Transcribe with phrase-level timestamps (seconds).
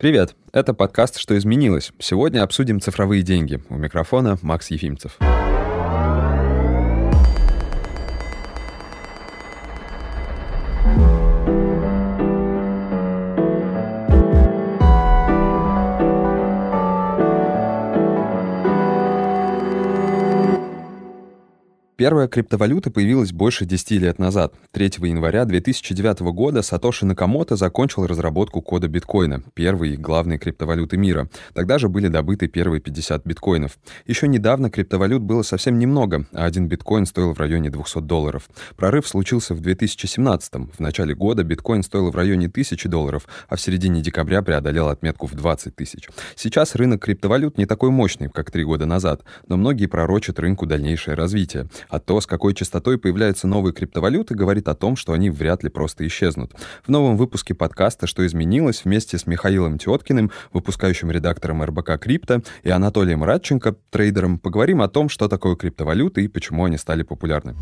[0.00, 1.92] Привет, это подкаст «Что изменилось?».
[1.98, 3.60] Сегодня обсудим цифровые деньги.
[3.68, 5.18] У микрофона Макс Ефимцев.
[22.00, 24.54] Первая криптовалюта появилась больше 10 лет назад.
[24.70, 31.28] 3 января 2009 года Сатоши Накамото закончил разработку кода биткоина, первой и главной криптовалюты мира.
[31.52, 33.78] Тогда же были добыты первые 50 биткоинов.
[34.06, 38.48] Еще недавно криптовалют было совсем немного, а один биткоин стоил в районе 200 долларов.
[38.78, 40.70] Прорыв случился в 2017 -м.
[40.74, 45.26] В начале года биткоин стоил в районе 1000 долларов, а в середине декабря преодолел отметку
[45.26, 46.08] в 20 тысяч.
[46.34, 51.14] Сейчас рынок криптовалют не такой мощный, как три года назад, но многие пророчат рынку дальнейшее
[51.14, 51.68] развитие.
[51.90, 55.68] А то, с какой частотой появляются новые криптовалюты, говорит о том, что они вряд ли
[55.68, 56.52] просто исчезнут.
[56.86, 62.70] В новом выпуске подкаста «Что изменилось» вместе с Михаилом Теткиным, выпускающим редактором РБК Крипто, и
[62.70, 67.56] Анатолием Радченко, трейдером, поговорим о том, что такое криптовалюты и почему они стали популярны.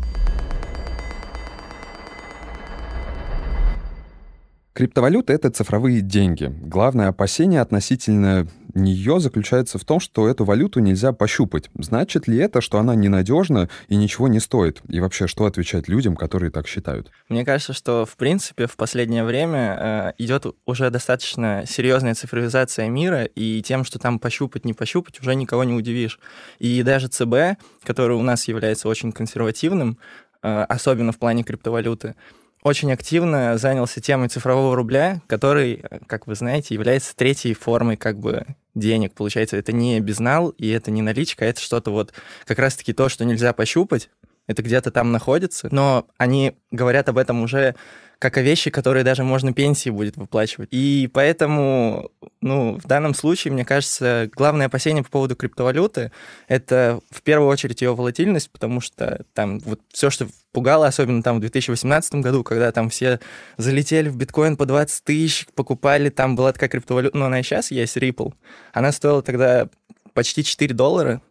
[4.73, 6.53] Криптовалюта— это цифровые деньги.
[6.61, 8.47] Главное опасение относительно
[8.79, 11.69] нее заключается в том, что эту валюту нельзя пощупать.
[11.77, 14.81] Значит ли это, что она ненадежна и ничего не стоит?
[14.87, 17.11] И вообще, что отвечать людям, которые так считают?
[17.27, 23.23] Мне кажется, что, в принципе, в последнее время э, идет уже достаточно серьезная цифровизация мира,
[23.23, 26.19] и тем, что там пощупать, не пощупать, уже никого не удивишь.
[26.59, 29.97] И даже ЦБ, который у нас является очень консервативным,
[30.41, 32.15] э, особенно в плане криптовалюты,
[32.61, 38.45] очень активно занялся темой цифрового рубля, который, как вы знаете, является третьей формой как бы
[38.75, 39.13] денег.
[39.13, 42.13] Получается, это не безнал и это не наличка, это что-то вот
[42.45, 44.09] как раз-таки то, что нельзя пощупать,
[44.47, 47.75] это где-то там находится, но они говорят об этом уже
[48.19, 50.67] как о вещи, которые даже можно пенсии будет выплачивать.
[50.71, 56.11] И поэтому, ну, в данном случае, мне кажется, главное опасение по поводу криптовалюты—
[56.49, 61.37] это в первую очередь ее волатильность, потому что там вот все, что пугало, особенно там
[61.37, 63.21] в 2018 году, когда там все
[63.57, 67.71] залетели в биткоин по 20 тысяч, покупали, там была такая криптовалюта, но она и сейчас
[67.71, 68.33] есть, Ripple.
[68.73, 69.69] Она стоила тогда
[70.13, 71.21] почти 4 доллара,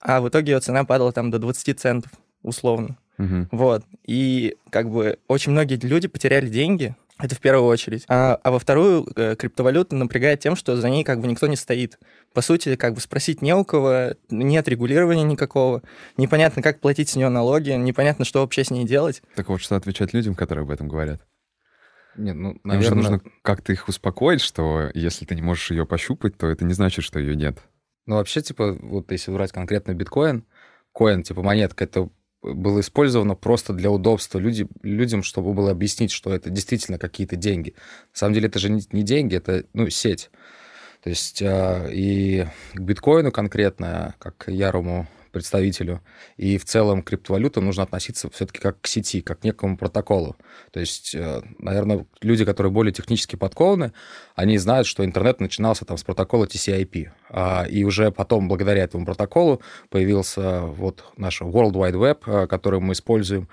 [0.00, 2.12] а в итоге ее цена падала там до 20 центов,
[2.42, 2.96] условно.
[3.18, 3.48] Угу.
[3.52, 3.84] Вот.
[4.04, 8.04] И как бы очень многие люди потеряли деньги, это в первую очередь.
[8.08, 11.56] А, а во вторую, э, криптовалюта напрягает тем, что за ней как бы никто не
[11.56, 11.98] стоит.
[12.34, 15.82] По сути, как бы спросить не у кого, нет регулирования никакого,
[16.18, 19.22] непонятно, как платить с нее налоги, непонятно, что вообще с ней делать.
[19.34, 21.22] Так вот, что отвечать людям, которые об этом говорят?
[22.18, 22.76] Нет, ну, наверное...
[22.76, 26.66] Им же нужно как-то их успокоить, что если ты не можешь ее пощупать, то это
[26.66, 27.58] не значит, что ее нет.
[28.04, 30.44] Ну, вообще, типа, вот если брать конкретно биткоин,
[30.92, 32.10] коин, типа монетка, это
[32.42, 37.74] было использовано просто для удобства люди, людям, чтобы было объяснить, что это действительно какие-то деньги.
[38.12, 40.30] На самом деле это же не, деньги, это ну, сеть.
[41.02, 46.00] То есть э, и к биткоину конкретно, как Ярому представителю.
[46.38, 50.34] И в целом к криптовалютам нужно относиться все-таки как к сети, как к некому протоколу.
[50.72, 53.92] То есть, э, наверное, люди, которые более технически подкованы,
[54.34, 57.10] они знают, что интернет начинался там с протокола TCP.
[57.28, 59.60] А, и уже потом, благодаря этому протоколу,
[59.90, 63.50] появился вот наш World Wide Web, э, который мы используем.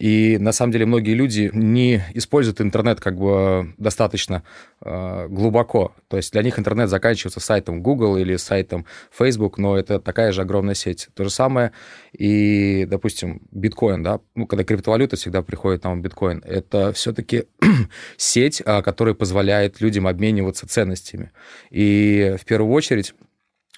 [0.00, 4.42] И на самом деле многие люди не используют интернет как бы достаточно
[4.80, 5.94] э, глубоко.
[6.08, 10.40] То есть для них интернет заканчивается сайтом Google или сайтом Facebook, но это такая же
[10.40, 11.08] огромная сеть.
[11.14, 11.72] То же самое
[12.12, 17.44] и, допустим, биткоин, да, ну, когда криптовалюта всегда приходит нам биткоин, это все-таки
[18.16, 21.30] сеть, а, которая позволяет людям обмениваться ценностями.
[21.70, 23.12] И в первую очередь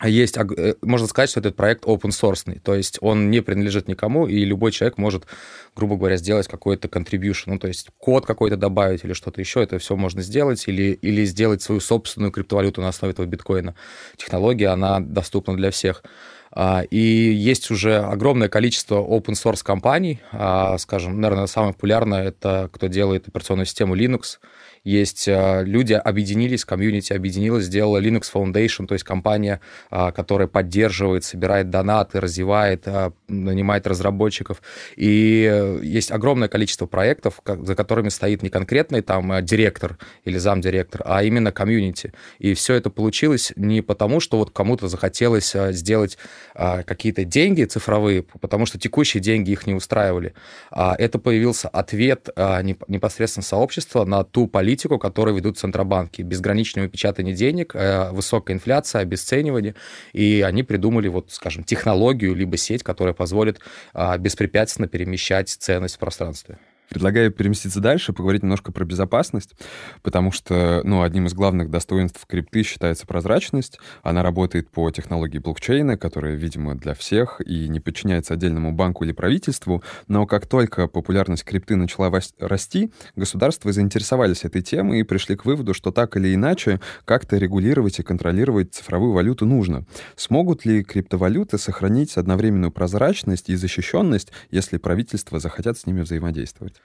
[0.09, 4.27] есть, э, можно сказать, что этот проект open source, то есть он не принадлежит никому,
[4.27, 5.27] и любой человек может,
[5.77, 9.79] грубо говоря, сделать какой-то contribution, ну, то есть код какой-то добавить или что-то еще, это
[9.79, 13.75] все можно сделать, или, или сделать свою собственную криптовалюту на основе этого биткоина.
[14.17, 16.03] Технология, она доступна для всех.
[16.55, 22.69] А, и есть уже огромное количество open source компаний, а, скажем, наверное, самое популярное это
[22.73, 24.39] кто делает операционную систему Linux,
[24.85, 29.61] есть а, люди объединились, комьюнити объединилась, сделала Linux Foundation, то есть компания,
[29.91, 34.61] а, которая поддерживает, собирает донаты, развивает, а, нанимает разработчиков.
[34.97, 41.23] И есть огромное количество проектов, за которыми стоит не конкретный там директор или замдиректор, а
[41.23, 42.13] именно комьюнити.
[42.39, 46.19] И все это получилось не потому, что вот кому-то захотелось сделать
[46.55, 50.35] какие-то деньги цифровые, потому что текущие деньги их не устраивали.
[50.71, 56.23] Это появился ответ непосредственно сообщества на ту политику, политику, которую ведут центробанки.
[56.23, 59.75] Безграничное печатание денег, э, высокая инфляция, обесценивание.
[60.15, 63.61] И они придумали, вот, скажем, технологию, либо сеть, которая позволит
[63.93, 66.57] а, беспрепятственно перемещать ценность в пространстве.
[66.93, 69.55] Предлагаю переместиться дальше, поговорить немножко про безопасность,
[70.03, 73.79] потому что, ну, одним из главных достоинств крипты считается прозрачность.
[74.03, 79.13] Она работает по технологии блокчейна, которая, видимо, для всех и не подчиняется отдельному банку или
[79.13, 79.83] правительству.
[80.07, 85.73] Но как только популярность крипты начала расти, государства заинтересовались этой темой и пришли к выводу,
[85.73, 89.87] что так или иначе как-то регулировать и контролировать цифровую валюту нужно.
[90.15, 96.82] Смогут ли криптовалюты сохранить одновременную прозрачность и защищенность, если правительства захотят с ними взаимодействовать?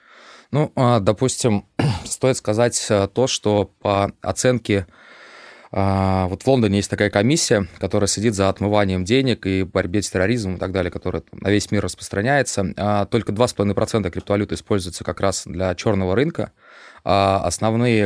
[0.50, 1.66] Ну, а, допустим,
[2.04, 4.86] стоит сказать э, то, что по оценке
[5.70, 10.10] а, вот в Лондоне есть такая комиссия, которая следит за отмыванием денег и борьбе с
[10.10, 12.72] терроризмом и так далее, которая на весь мир распространяется.
[12.76, 16.52] А, только 2,5% криптовалюты используются как раз для черного рынка.
[17.04, 18.04] А основные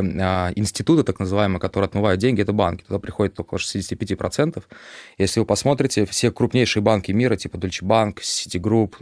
[0.55, 2.85] институты, так называемые, которые отмывают деньги, это банки.
[2.85, 4.62] Туда приходит около 65%.
[5.19, 8.94] Если вы посмотрите, все крупнейшие банки мира, типа Deutsche Bank, Citigroup,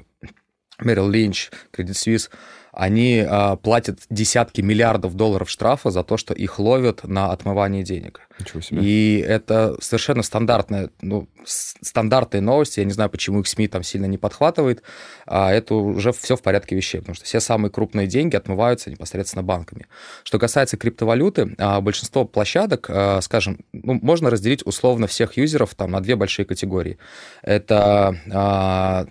[0.81, 2.31] Merrill Lynch, Credit Suisse,
[2.73, 8.21] они э, платят десятки миллиардов долларов штрафа за то, что их ловят на отмывании денег.
[8.39, 8.81] Ничего себе.
[8.83, 12.79] И это совершенно стандартная, ну, стандартные новости.
[12.79, 14.83] Я не знаю, почему их СМИ там сильно не подхватывает.
[15.27, 19.43] А это уже все в порядке вещей, потому что все самые крупные деньги отмываются непосредственно
[19.43, 19.87] банками.
[20.23, 25.91] Что касается криптовалюты, а, большинство площадок, а, скажем, ну, можно разделить условно всех юзеров там
[25.91, 26.99] на две большие категории.
[27.43, 29.07] Это а,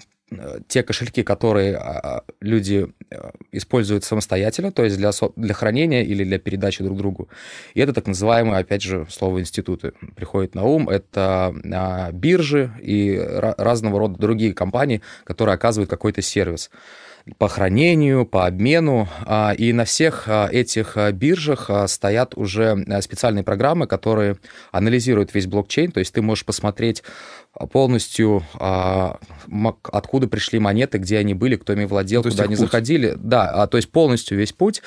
[0.67, 6.39] те кошельки, которые а, люди э, используют самостоятельно, то есть для, для хранения или для
[6.39, 7.29] передачи друг другу.
[7.73, 10.89] И это так называемые, опять же, слово институты приходит на ум.
[10.89, 13.17] Это а, биржи и
[13.57, 16.69] разного рода другие компании, которые оказывают какой-то сервис
[17.37, 19.07] по хранению, по обмену.
[19.25, 24.37] А, и на всех этих биржах стоят уже специальные программы, которые
[24.71, 25.91] анализируют весь блокчейн.
[25.91, 27.03] То есть ты можешь посмотреть
[27.71, 29.19] полностью а,
[29.91, 32.65] откуда пришли монеты, где они были, кто ими владел, ну, куда они путь.
[32.65, 33.15] заходили.
[33.17, 34.81] Да, а, то есть полностью весь путь.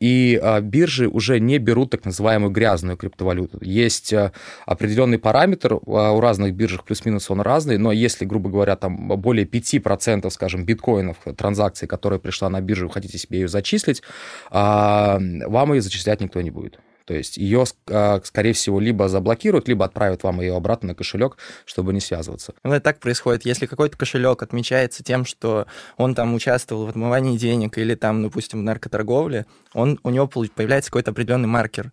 [0.00, 3.58] И а, биржи уже не берут так называемую грязную криптовалюту.
[3.62, 4.32] Есть а,
[4.64, 9.46] определенный параметр а, у разных биржах, плюс-минус он разный, но если, грубо говоря, там более
[9.46, 14.02] 5%, скажем, биткоинов, транзакций, которая пришла на биржу, вы хотите себе ее зачислить,
[14.50, 16.78] а, вам ее зачислять никто не будет.
[17.04, 21.36] То есть ее, а, скорее всего, либо заблокируют, либо отправят вам ее обратно на кошелек,
[21.66, 22.54] чтобы не связываться.
[22.64, 23.44] Ну, это так происходит.
[23.44, 25.66] Если какой-то кошелек отмечается тем, что
[25.96, 30.90] он там участвовал в отмывании денег или там, допустим, в наркоторговле, он, у него появляется
[30.90, 31.92] какой-то определенный маркер.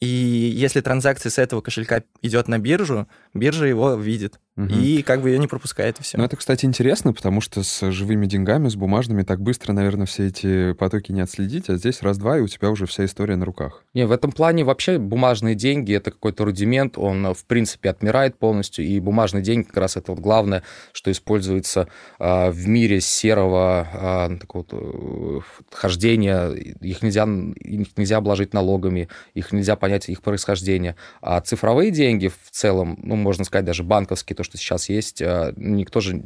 [0.00, 4.38] И если транзакция с этого кошелька идет на биржу, биржа его видит.
[4.56, 4.68] Угу.
[4.68, 6.16] И как бы ее не пропускает, и все.
[6.16, 10.28] Ну, это, кстати, интересно, потому что с живыми деньгами, с бумажными так быстро, наверное, все
[10.28, 13.82] эти потоки не отследить, а здесь раз-два, и у тебя уже вся история на руках.
[13.94, 18.84] Не, в этом плане вообще бумажные деньги— это какой-то рудимент, он, в принципе, отмирает полностью,
[18.84, 20.62] и бумажные деньги как раз это вот главное,
[20.92, 21.88] что используется
[22.20, 25.40] а, в мире серого а, такого э,
[25.72, 30.94] хождения, их нельзя, их нельзя обложить налогами, их нельзя понять их происхождение.
[31.20, 35.52] А цифровые деньги в целом, ну, можно сказать, даже банковские, то, что сейчас есть, а,
[35.56, 36.24] никто же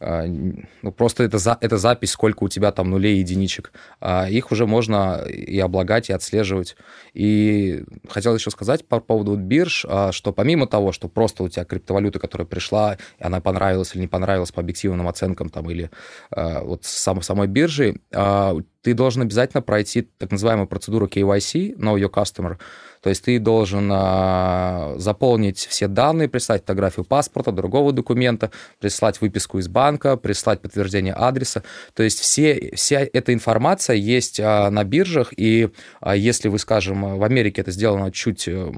[0.00, 3.72] ну, просто это, за, это запись, сколько у тебя там нулей и единичек.
[4.00, 6.76] А их уже можно и облагать, и отслеживать.
[7.14, 11.64] И хотел еще сказать по поводу бирж, а, что помимо того, что просто у тебя
[11.64, 15.90] криптовалюта, которая пришла, и она понравилась или не понравилась по объективным оценкам, там, или
[16.30, 18.00] а, вот сам, самой биржи,
[18.84, 22.58] ты должен обязательно пройти так называемую процедуру KYC, Know Your Customer,
[23.04, 28.50] то есть ты должен а, заполнить все данные, прислать фотографию паспорта, другого документа,
[28.80, 31.62] прислать выписку из банка, прислать подтверждение адреса.
[31.94, 35.68] То есть все, вся эта информация есть а, на биржах, и
[36.00, 38.72] а, если вы, скажем, в Америке это сделано чуть э,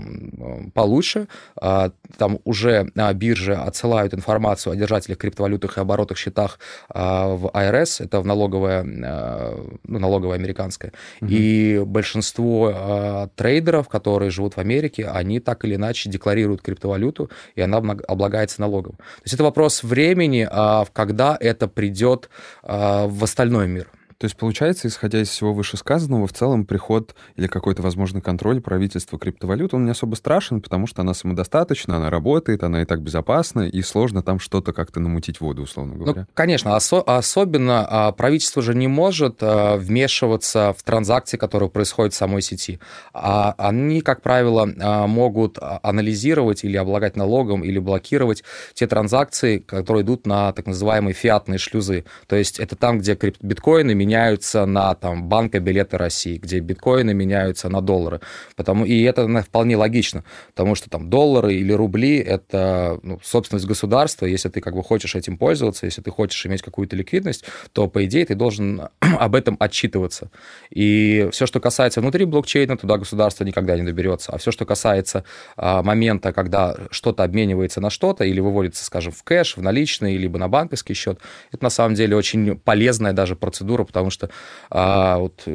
[0.75, 1.29] получше,
[1.61, 8.21] а, там уже биржи отсылают информацию о держателях криптовалютах и оборотах счетах в IRS, это
[8.21, 10.93] в налоговая, а, ну, налоговая американская.
[11.21, 11.31] Угу.
[11.31, 17.79] И большинство трейдеров, которые живут в Америке, они так или иначе декларируют криптовалюту, и она
[17.79, 18.93] облагается налогом.
[18.97, 20.47] То есть это вопрос времени,
[20.93, 22.29] когда это придет
[22.63, 23.89] а, в остальной мир.
[24.19, 29.19] То есть, получается, исходя из всего вышесказанного, в целом приход или какой-то возможный контроль правительства
[29.19, 33.69] криптовалют, он не особо страшен, потому что она самодостаточна, она работает, она и так безопасна,
[33.69, 36.21] и сложно там что-то как-то намутить воду, условно ну, говоря.
[36.23, 42.15] Ну, конечно, осо- особенно а, правительство же не может а, вмешиваться в транзакции, которые происходят
[42.15, 42.81] в самой сети.
[43.13, 50.05] А они, как правило, а, могут анализировать или облагать налогом, или блокировать те транзакции, которые
[50.05, 52.07] идут на так называемые фиатные шлюзы.
[52.29, 57.69] То есть это там, где биткоины меняются на там банка билеты России, где биткоины меняются
[57.69, 58.21] на доллары.
[58.55, 64.27] Потому, и это вполне логично, потому что там доллары или рубли– это ну, собственность государства.
[64.27, 68.05] Если ты как бы хочешь этим пользоваться, если ты хочешь иметь какую-то ликвидность, то, по
[68.05, 70.31] идее, ты должен об этом отчитываться.
[70.71, 74.33] И все, что касается внутри блокчейна, туда государство никогда не доберется.
[74.33, 75.25] А все, что касается
[75.57, 80.39] а, момента, когда что-то обменивается на что-то или выводится, скажем, в кэш, в наличные, либо
[80.39, 81.19] на банковский счет,
[81.53, 84.29] это на самом деле очень полезная даже процедура, потому что
[84.71, 85.49] а, вот,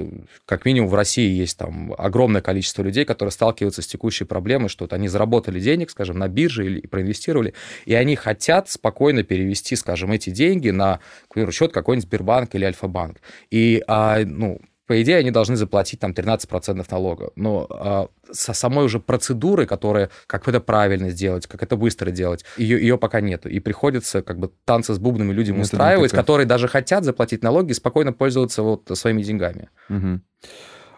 [0.45, 4.86] как минимум в России есть там огромное количество людей, которые сталкиваются с текущей проблемой, что
[4.86, 7.53] вот они заработали денег, скажем, на бирже или проинвестировали,
[7.86, 12.65] и они хотят спокойно перевести, скажем, эти деньги на, к примеру, счет какой-нибудь Сбербанк или
[12.65, 13.21] Альфа-банк.
[13.51, 14.60] И, а, ну,
[14.91, 17.31] по идее, они должны заплатить там 13% налога.
[17.38, 22.43] Но а, со самой уже процедуры, которая, как это правильно сделать, как это быстро делать,
[22.57, 23.48] ее, ее пока нету.
[23.48, 27.71] И приходится как бы танцы с бубнами людям это устраивать, которые даже хотят заплатить налоги
[27.71, 29.69] и спокойно пользоваться вот своими деньгами.
[29.88, 30.19] Угу.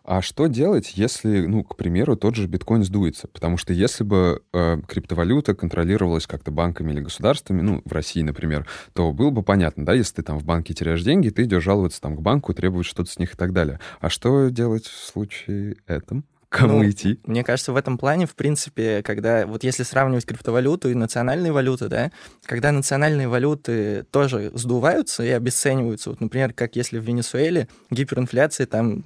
[0.04, 3.30] А что делать, если, ну, к примеру, тот же биткоин сдуется?
[3.30, 8.68] Потому что если бы э, криптовалюта контролировалась как-то банками или государствами, ну, в России, например,
[8.92, 12.02] то было бы понятно, да, если ты там в банке теряешь деньги, ты идешь жаловаться
[12.02, 13.80] там к банку, требовать что-то с них и так далее.
[14.02, 16.26] А что делать в случае этом?
[16.50, 17.20] Кому ну, идти?
[17.26, 21.88] Мне кажется, в этом плане, в принципе, когда вот если сравнивать криптовалюту и национальные валюты,
[21.88, 22.12] да,
[22.46, 29.06] когда национальные валюты тоже сдуваются и обесцениваются, вот, например, как если в Венесуэле гиперинфляция там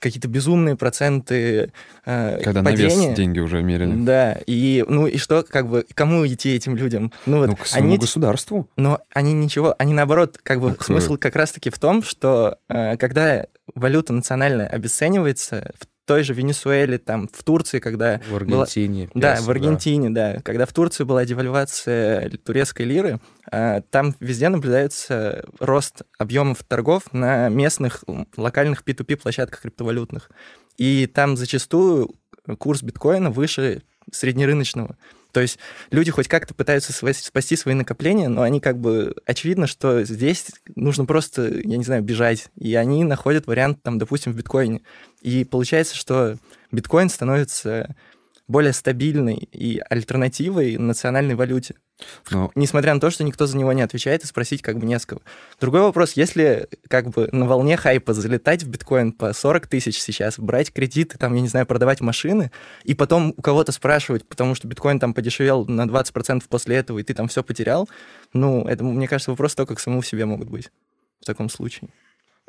[0.00, 1.72] какие-то безумные проценты
[2.04, 2.96] э, Когда падения.
[2.96, 3.94] на вес деньги уже мерили.
[4.04, 7.12] Да, и ну и что, как бы, кому идти этим людям?
[7.26, 8.68] Ну, вот, ну к своему они, государству.
[8.76, 12.96] Но они ничего, они наоборот, как бы, ну, смысл как раз-таки в том, что э,
[12.96, 18.20] когда валюта национальная обесценивается, в той же Венесуэле, там, в Турции, когда...
[18.28, 19.08] В Аргентине.
[19.14, 19.36] Была...
[19.36, 20.34] Да, в Аргентине, да.
[20.34, 20.40] да.
[20.42, 27.48] Когда в Турции была девальвация турецкой лиры, а, там везде наблюдается рост объемов торгов на
[27.48, 28.04] местных
[28.36, 30.30] локальных P2P площадках криптовалютных.
[30.76, 32.14] И там зачастую
[32.58, 34.96] курс биткоина выше среднерыночного.
[35.32, 35.58] То есть
[35.90, 39.14] люди хоть как-то пытаются спасти свои накопления, но они как бы...
[39.26, 40.46] Очевидно, что здесь
[40.76, 42.48] нужно просто, я не знаю, бежать.
[42.56, 44.82] И они находят вариант, там, допустим, в биткоине.
[45.20, 46.36] И получается, что
[46.72, 47.94] биткоин становится
[48.48, 51.76] более стабильной и альтернативой национальной валюте.
[52.30, 52.50] Но...
[52.54, 55.06] Несмотря на то, что никто за него не отвечает, и спросить как бы не с
[55.06, 55.22] кого.
[55.60, 60.38] Другой вопрос, если как бы на волне хайпа залетать в биткоин по 40 тысяч сейчас,
[60.38, 62.50] брать кредиты, там, я не знаю, продавать машины,
[62.84, 67.02] и потом у кого-то спрашивать, потому что биткоин там подешевел на 20% после этого, и
[67.02, 67.88] ты там все потерял,
[68.32, 70.70] ну, это, мне кажется, вопрос только к самому себе могут быть
[71.20, 71.90] в таком случае.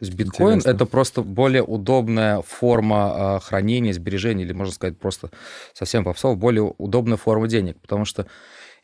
[0.01, 0.69] То есть биткоин Интересно.
[0.71, 5.29] это просто более удобная форма э, хранения, сбережения, или можно сказать просто
[5.73, 8.25] совсем попсово, более удобная форма денег, потому что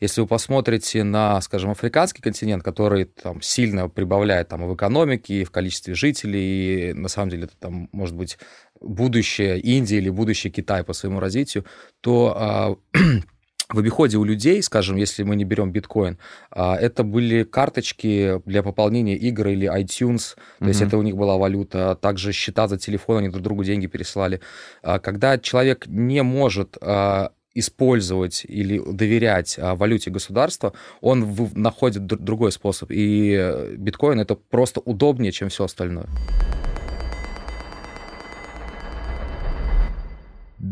[0.00, 5.42] если вы посмотрите на, скажем, африканский континент, который там сильно прибавляет там и в экономике,
[5.42, 8.38] и в количестве жителей, и на самом деле это там может быть
[8.80, 11.64] будущее Индии или будущее Китая по своему развитию,
[12.00, 12.98] то э,
[13.70, 16.18] в обиходе у людей, скажем, если мы не берем биткоин,
[16.50, 20.68] а, это были карточки для пополнения игр или iTunes, то mm-hmm.
[20.68, 24.40] есть это у них была валюта, также счета за телефон, они друг другу деньги пересылали.
[24.82, 32.90] А, когда человек не может а, использовать или доверять валюте государства, он находит другой способ.
[32.90, 36.06] И э, биткоин это просто удобнее, чем все остальное.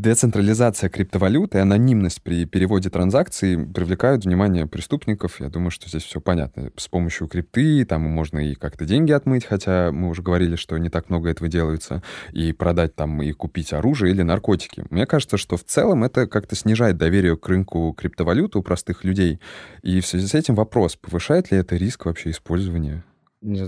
[0.06, 5.40] Децентрализация криптовалюты и анонимность при переводе транзакций привлекают внимание преступников.
[5.40, 6.70] Я думаю, что здесь все понятно.
[6.76, 10.90] С помощью крипты там можно и как-то деньги отмыть, хотя мы уже говорили, что не
[10.90, 14.84] так много этого делается, и продать там, и купить оружие или наркотики.
[14.90, 19.40] Мне кажется, что в целом это как-то снижает доверие к рынку криптовалюты у простых людей.
[19.82, 23.02] И в связи с этим вопрос, повышает ли это риск вообще использования?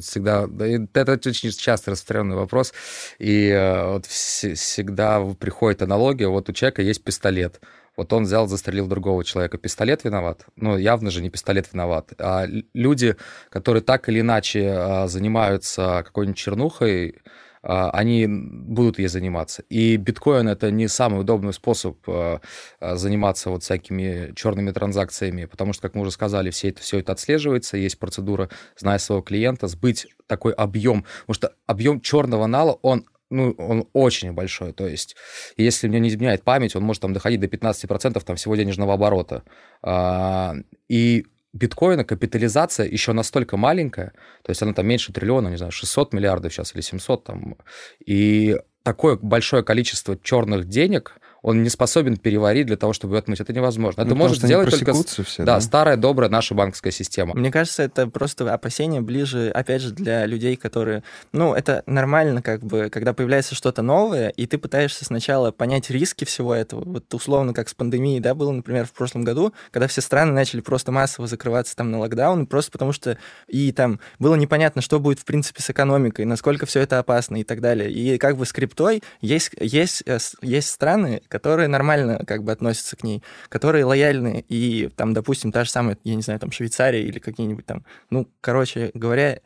[0.00, 0.48] Всегда...
[0.94, 2.72] Это очень часто распространенный вопрос.
[3.18, 6.28] И э, вот всегда приходит аналогия.
[6.28, 7.60] Вот у человека есть пистолет.
[7.96, 9.58] Вот он взял, застрелил другого человека.
[9.58, 10.46] Пистолет виноват?
[10.54, 12.12] Ну, явно же не пистолет виноват.
[12.18, 13.16] А люди,
[13.50, 17.16] которые так или иначе а, занимаются какой-нибудь чернухой,
[17.62, 19.62] они будут ей заниматься.
[19.68, 22.40] И биткоин это не самый удобный способ а,
[22.80, 26.98] а, заниматься вот всякими черными транзакциями, потому что, как мы уже сказали, все это, все
[26.98, 32.78] это отслеживается, есть процедура, зная своего клиента, сбыть такой объем, потому что объем черного нала,
[32.82, 34.72] он ну, он очень большой.
[34.72, 35.14] То есть,
[35.58, 39.42] если мне не изменяет память, он может там доходить до 15% там, всего денежного оборота.
[40.88, 44.12] И биткоина капитализация еще настолько маленькая,
[44.42, 47.56] то есть она там меньше триллиона, не знаю, 600 миллиардов сейчас или 700 там,
[48.04, 53.40] и такое большое количество черных денег, он не способен переварить для того, чтобы отмыть.
[53.40, 54.02] Это невозможно.
[54.02, 57.34] Это ну, может сделать только все, да, да, старая добрая наша банковская система.
[57.34, 61.02] Мне кажется, это просто опасение ближе, опять же, для людей, которые...
[61.32, 66.24] Ну, это нормально, как бы, когда появляется что-то новое, и ты пытаешься сначала понять риски
[66.24, 66.84] всего этого.
[66.84, 70.60] Вот условно, как с пандемией, да, было, например, в прошлом году, когда все страны начали
[70.60, 73.16] просто массово закрываться там на локдаун, просто потому что
[73.46, 77.44] и там было непонятно, что будет, в принципе, с экономикой, насколько все это опасно и
[77.44, 77.90] так далее.
[77.90, 82.96] И как бы с криптой есть, есть, э, есть страны, которые нормально как бы относятся
[82.96, 87.02] к ней, которые лояльны, и там, допустим, та же самая, я не знаю, там Швейцария
[87.02, 89.40] или какие-нибудь там, ну, короче говоря,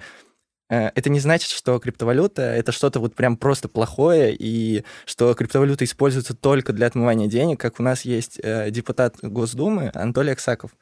[0.71, 5.85] э, это не значит, что криптовалюта— это что-то вот прям просто плохое, и что криптовалюта
[5.85, 10.73] используется только для отмывания денег, как у нас есть э, депутат Госдумы Анатолий Аксаков.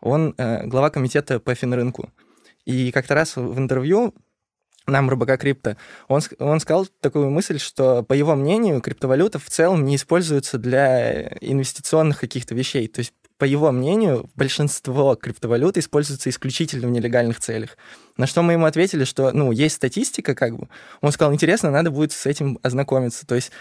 [0.00, 2.10] Он э, глава комитета по финрынку.
[2.64, 4.14] И как-то раз в интервью
[4.88, 5.76] нам РБК Крипто,
[6.08, 11.28] он, он сказал такую мысль, что, по его мнению, криптовалюта в целом не используется для
[11.40, 12.88] инвестиционных каких-то вещей.
[12.88, 17.76] То есть, по его мнению, большинство криптовалют используется исключительно в нелегальных целях.
[18.16, 20.68] На что мы ему ответили, что, ну, есть статистика, как бы.
[21.00, 23.26] Он сказал, интересно, надо будет с этим ознакомиться.
[23.26, 23.52] То есть,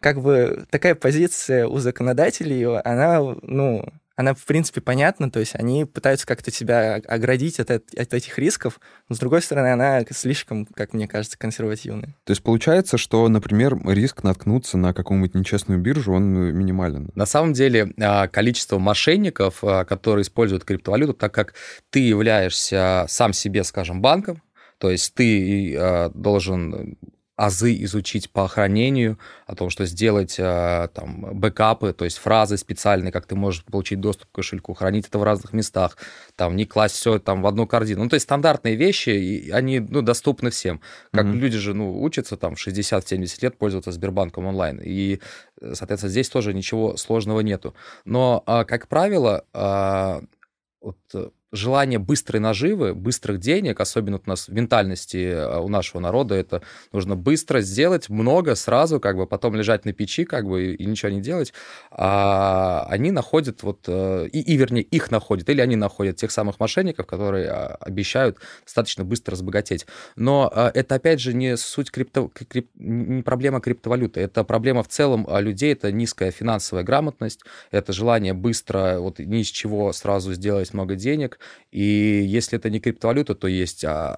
[0.00, 3.84] как бы такая позиция у законодателей, она, ну,
[4.20, 8.78] она, в принципе, понятна, то есть они пытаются как-то себя оградить от, от этих рисков,
[9.08, 12.14] но, с другой стороны, она слишком, как мне кажется, консервативная.
[12.24, 17.10] То есть получается, что, например, риск наткнуться на какую-нибудь нечестную биржу, он минимален?
[17.14, 21.54] На самом деле, а, количество мошенников, а, которые используют криптовалюту, так как
[21.88, 24.42] ты являешься сам себе, скажем, банком,
[24.76, 26.98] то есть ты а, должен
[27.40, 33.12] азы изучить по хранению, о том, что сделать э, там бэкапы, то есть фразы специальные,
[33.12, 35.96] как ты можешь получить доступ к кошельку, хранить это в разных местах,
[36.36, 38.04] там не класть все там в одну корзину.
[38.04, 40.82] Ну, то есть стандартные вещи, они ну, доступны всем.
[41.12, 41.32] Как mm-hmm.
[41.32, 44.78] люди же ну, учатся там в 60-70 лет пользоваться Сбербанком онлайн.
[44.84, 45.20] И,
[45.60, 47.74] соответственно, здесь тоже ничего сложного нету.
[48.04, 50.20] Но, а, как правило, а,
[50.82, 56.34] вот желание быстрой наживы, быстрых денег, особенно у нас в ментальности э, у нашего народа,
[56.34, 60.84] это нужно быстро сделать много сразу, как бы потом лежать на печи, как бы и
[60.84, 61.52] ничего не делать.
[61.90, 66.60] А они находят вот э, и, и вернее их находят или они находят тех самых
[66.60, 69.86] мошенников, которые а, обещают достаточно быстро разбогатеть.
[70.16, 74.88] Но э, это опять же не суть крипто, крип, не проблема криптовалюты, это проблема в
[74.88, 77.40] целом людей, это низкая финансовая грамотность,
[77.72, 81.39] это желание быстро вот ни с чего сразу сделать много денег,
[81.70, 84.16] и если это не криптовалюта, то есть а,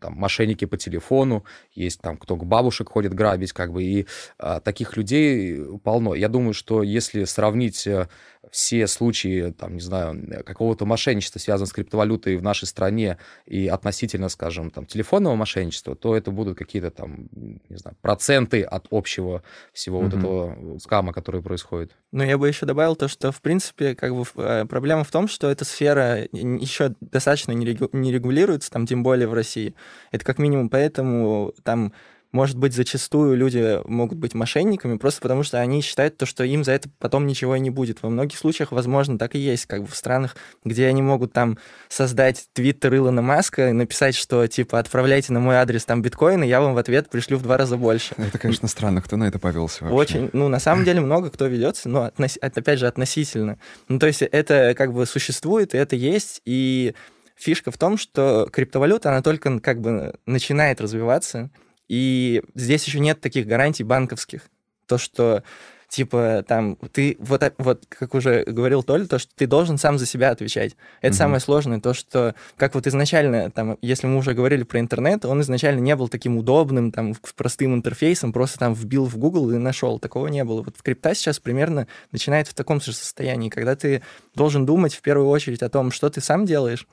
[0.00, 4.06] там, мошенники по телефону, есть там кто к бабушек ходит грабить, как бы, и
[4.38, 6.14] а, таких людей полно.
[6.14, 8.08] Я думаю, что если сравнить э,
[8.50, 14.28] все случаи, там, не знаю, какого-то мошенничества, связанного с криптовалютой в нашей стране и относительно,
[14.28, 20.00] скажем, там, телефонного мошенничества, то это будут какие-то там, не знаю, проценты от общего всего
[20.00, 20.04] mm-hmm.
[20.04, 21.92] вот этого скама, который происходит.
[22.12, 25.28] Но я бы еще добавил то, что, в принципе, как бы э, проблема в том,
[25.28, 27.64] что эта сфера еще достаточно не
[28.12, 29.74] регулируется, там, тем более в России.
[30.12, 31.92] Это как минимум поэтому там
[32.36, 36.64] может быть, зачастую люди могут быть мошенниками, просто потому что они считают то, что им
[36.64, 38.02] за это потом ничего и не будет.
[38.02, 41.58] Во многих случаях, возможно, так и есть, как бы в странах, где они могут там
[41.88, 46.60] создать твиттер Илона Маска и написать, что, типа, отправляйте на мой адрес там биткоины, я
[46.60, 48.14] вам в ответ пришлю в два раза больше.
[48.18, 49.96] Это, конечно, странно, кто на это повелся вообще.
[49.96, 52.36] Очень, ну, на самом деле много кто ведется, но, относ...
[52.36, 53.58] опять же, относительно.
[53.88, 56.94] Ну, то есть это как бы существует, и это есть, и
[57.34, 61.50] фишка в том, что криптовалюта, она только как бы начинает развиваться,
[61.88, 64.42] и здесь еще нет таких гарантий банковских.
[64.86, 65.42] То, что
[65.88, 70.06] типа там ты вот вот как уже говорил Толя, то что ты должен сам за
[70.06, 70.76] себя отвечать.
[71.00, 71.18] Это mm-hmm.
[71.18, 75.40] самое сложное, то что как вот изначально там, если мы уже говорили про интернет, он
[75.42, 79.98] изначально не был таким удобным там простым интерфейсом, просто там вбил в Google и нашел,
[79.98, 80.62] такого не было.
[80.62, 84.02] Вот крипта сейчас примерно начинает в таком же состоянии, когда ты
[84.34, 86.86] должен думать в первую очередь о том, что ты сам делаешь,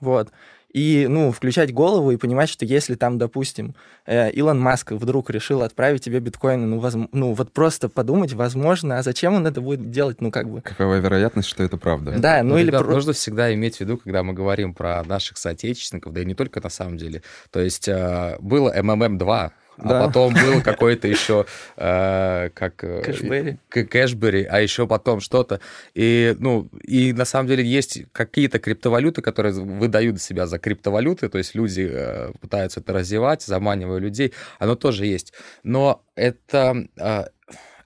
[0.00, 0.30] вот
[0.72, 3.74] и, ну, включать голову и понимать, что если там, допустим,
[4.04, 6.94] э, Илон Маск вдруг решил отправить тебе биткоины, ну, воз...
[7.12, 10.60] ну, вот просто подумать, возможно, а зачем он это будет делать, ну, как бы...
[10.60, 12.16] Какова вероятность, что это правда?
[12.18, 12.66] Да, ну, ну или...
[12.66, 16.34] Ребят, нужно всегда иметь в виду, когда мы говорим про наших соотечественников, да и не
[16.34, 17.22] только на самом деле.
[17.50, 20.06] То есть э, было МММ-2, а да.
[20.06, 23.58] потом был какой-то еще э, как э, Кэшбери.
[23.68, 25.60] Кэшбери, а еще потом что-то.
[25.94, 31.38] И, ну, и на самом деле есть какие-то криптовалюты, которые выдают себя за криптовалюты, то
[31.38, 35.32] есть люди э, пытаются это развивать, заманивая людей, оно тоже есть.
[35.62, 37.24] Но это, э,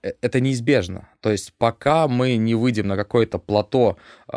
[0.02, 1.09] это неизбежно.
[1.20, 3.96] То есть пока мы не выйдем на какое-то плато
[4.32, 4.36] э,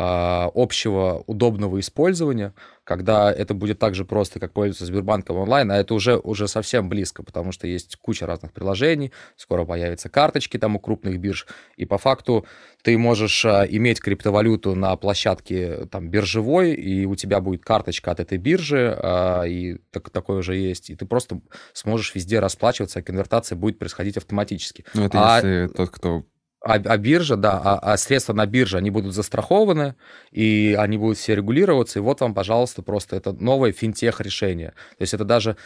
[0.54, 5.94] общего удобного использования, когда это будет так же просто, как пользоваться Сбербанком онлайн, а это
[5.94, 10.78] уже, уже совсем близко, потому что есть куча разных приложений, скоро появятся карточки там у
[10.78, 12.46] крупных бирж, и по факту
[12.82, 18.20] ты можешь а, иметь криптовалюту на площадке там биржевой, и у тебя будет карточка от
[18.20, 21.40] этой биржи, а, и так, такое уже есть, и ты просто
[21.72, 24.84] сможешь везде расплачиваться, а конвертация будет происходить автоматически.
[24.92, 25.36] Ну, это а...
[25.36, 26.24] если тот, кто
[26.64, 29.94] а, а биржа, да, а, а средства на бирже, они будут застрахованы,
[30.32, 34.70] и они будут все регулироваться, и вот вам, пожалуйста, просто это новое финтех-решение.
[34.96, 35.56] То есть это даже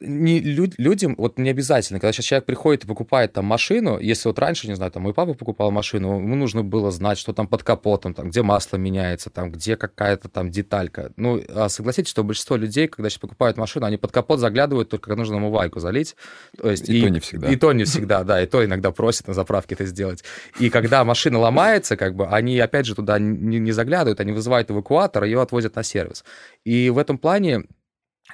[0.00, 4.28] не, люд, людям вот не обязательно, когда сейчас человек приходит и покупает там машину, если
[4.28, 7.46] вот раньше, не знаю, там мой папа покупал машину, ему нужно было знать, что там
[7.46, 11.12] под капотом, там, где масло меняется, там, где какая-то там деталька.
[11.16, 15.04] Ну, а согласитесь, что большинство людей, когда сейчас покупают машину, они под капот заглядывают только
[15.04, 16.16] когда нужно омывайку залить.
[16.56, 17.48] То есть, и, и то не всегда.
[17.48, 20.24] И то не всегда, да, и то иногда просят на заправке это сделать.
[20.58, 24.70] И когда машина ломается, как бы, они опять же туда не, не заглядывают, они вызывают
[24.70, 26.24] эвакуатор, ее отвозят на сервис.
[26.64, 27.64] И в этом плане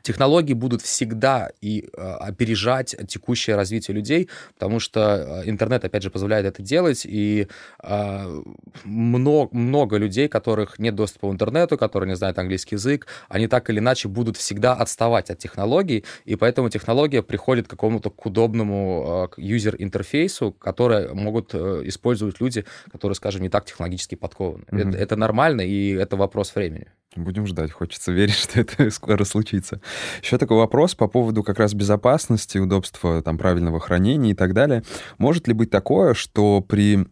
[0.02, 6.10] Технологии будут всегда и э, опережать текущее развитие людей, потому что э, интернет, опять же,
[6.10, 7.48] позволяет это делать, и
[7.82, 8.42] э,
[8.84, 13.68] много, много людей, которых нет доступа в интернету, которые не знают английский язык, они так
[13.70, 19.30] или иначе будут всегда отставать от технологий, и поэтому технология приходит к какому-то к удобному
[19.36, 24.64] э, юзер-интерфейсу, который могут использовать люди, которые, скажем, не так технологически подкованы.
[24.64, 24.88] Mm-hmm.
[24.88, 26.86] Это, это нормально, и это вопрос времени.
[27.16, 27.72] Будем ждать.
[27.72, 29.80] Хочется верить, что это скоро случится.
[30.22, 34.82] Еще такой вопрос по поводу как раз безопасности, удобства там правильного хранения и так далее.
[35.18, 37.06] Может ли быть такое, что при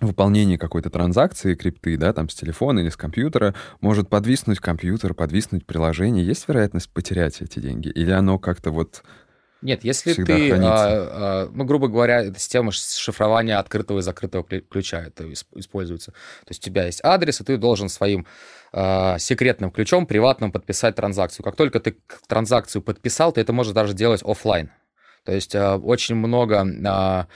[0.00, 5.66] выполнении какой-то транзакции крипты, да, там с телефона или с компьютера, может подвиснуть компьютер, подвиснуть
[5.66, 6.26] приложение.
[6.26, 7.88] Есть вероятность потерять эти деньги?
[7.88, 9.02] Или оно как-то вот
[9.62, 15.02] нет, если ты, а, а, ну, грубо говоря, это система шифрования открытого и закрытого ключа
[15.02, 16.10] это используется.
[16.10, 18.26] То есть у тебя есть адрес, и ты должен своим
[18.72, 21.44] а, секретным ключом приватным подписать транзакцию.
[21.44, 21.96] Как только ты
[22.26, 24.70] транзакцию подписал, ты это можешь даже делать офлайн.
[25.24, 27.26] То есть а, очень много а,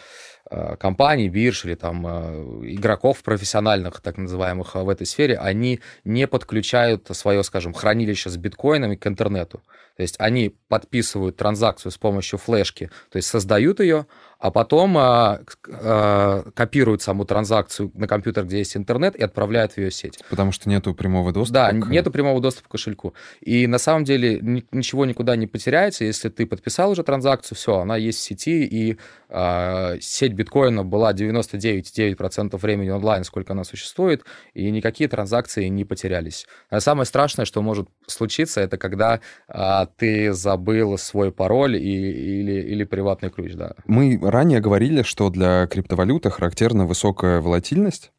[0.78, 6.26] компаний, бирж или там э, игроков профессиональных, так называемых, э, в этой сфере, они не
[6.26, 9.62] подключают свое, скажем, хранилище с биткоинами к интернету.
[9.96, 14.06] То есть они подписывают транзакцию с помощью флешки, то есть создают ее,
[14.38, 19.78] а потом а, а, копируют саму транзакцию на компьютер, где есть интернет, и отправляют в
[19.78, 20.22] ее сеть.
[20.28, 21.54] Потому что нету прямого доступа?
[21.54, 21.88] Да, к...
[21.88, 23.14] нету прямого доступа к кошельку.
[23.40, 24.38] И на самом деле
[24.72, 28.98] ничего никуда не потеряется, если ты подписал уже транзакцию, все, она есть в сети, и
[29.28, 36.46] а, сеть биткоина была 99,9% времени онлайн, сколько она существует, и никакие транзакции не потерялись.
[36.70, 42.60] А самое страшное, что может случиться, это когда а, ты забыл свой пароль и, или,
[42.60, 43.72] или приватный ключ, да.
[43.86, 48.12] Мы ранее говорили, что для криптовалюты характерна высокая волатильность,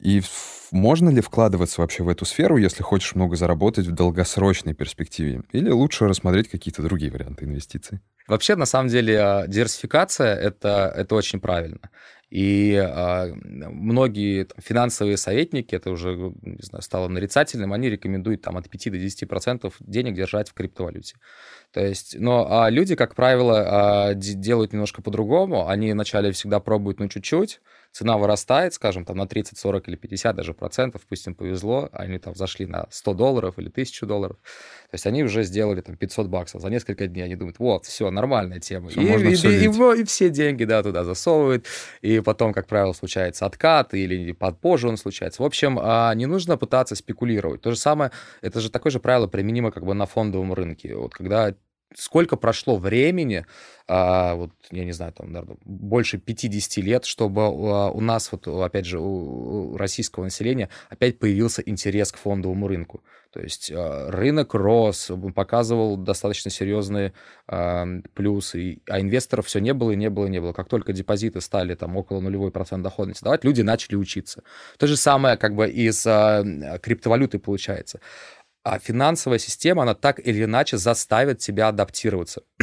[0.00, 0.22] и
[0.70, 5.42] можно ли вкладываться вообще в эту сферу, если хочешь много заработать в долгосрочной перспективе?
[5.52, 8.00] Или лучше рассмотреть какие-то другие варианты инвестиций?
[8.26, 11.90] Вообще, на самом деле, а, диверсификация это, это очень правильно.
[12.32, 18.56] И э, многие там, финансовые советники, это уже не знаю, стало нарицательным, они рекомендуют там,
[18.56, 21.16] от 5 до 10% денег держать в криптовалюте.
[21.72, 25.68] То есть, но а люди, как правило, а, делают немножко по-другому.
[25.68, 27.60] Они вначале всегда пробуют, ну, чуть-чуть,
[27.92, 32.18] цена вырастает, скажем, там на 30, 40 или 50 даже процентов, пусть им повезло, они
[32.18, 34.36] там зашли на 100 долларов или 1000 долларов.
[34.90, 36.62] То есть они уже сделали там 500 баксов.
[36.62, 38.88] За несколько дней они думают, вот, все, нормальная тема.
[38.88, 41.66] Все, и, и, все и, и, и все деньги, да, туда засовывают.
[42.00, 45.42] И потом, как правило, случается откат или позже он случается.
[45.42, 47.60] В общем, а, не нужно пытаться спекулировать.
[47.60, 50.94] То же самое, это же такое же правило применимо как бы на фондовом рынке.
[50.94, 51.54] Вот когда
[51.96, 53.46] сколько прошло времени,
[53.88, 58.46] а, вот, я не знаю, там, наверное, больше 50 лет, чтобы а, у нас, вот,
[58.46, 63.02] опять же, у российского населения опять появился интерес к фондовому рынку.
[63.32, 67.12] То есть а, рынок рос, показывал достаточно серьезные
[68.14, 70.52] плюсы, а инвесторов все не было и не было и не было.
[70.52, 74.42] Как только депозиты стали там около нулевой процент доходности давать, люди начали учиться.
[74.78, 76.04] То же самое как бы и с
[76.82, 78.00] криптовалютой получается
[78.64, 82.42] а финансовая система, она так или иначе заставит тебя адаптироваться.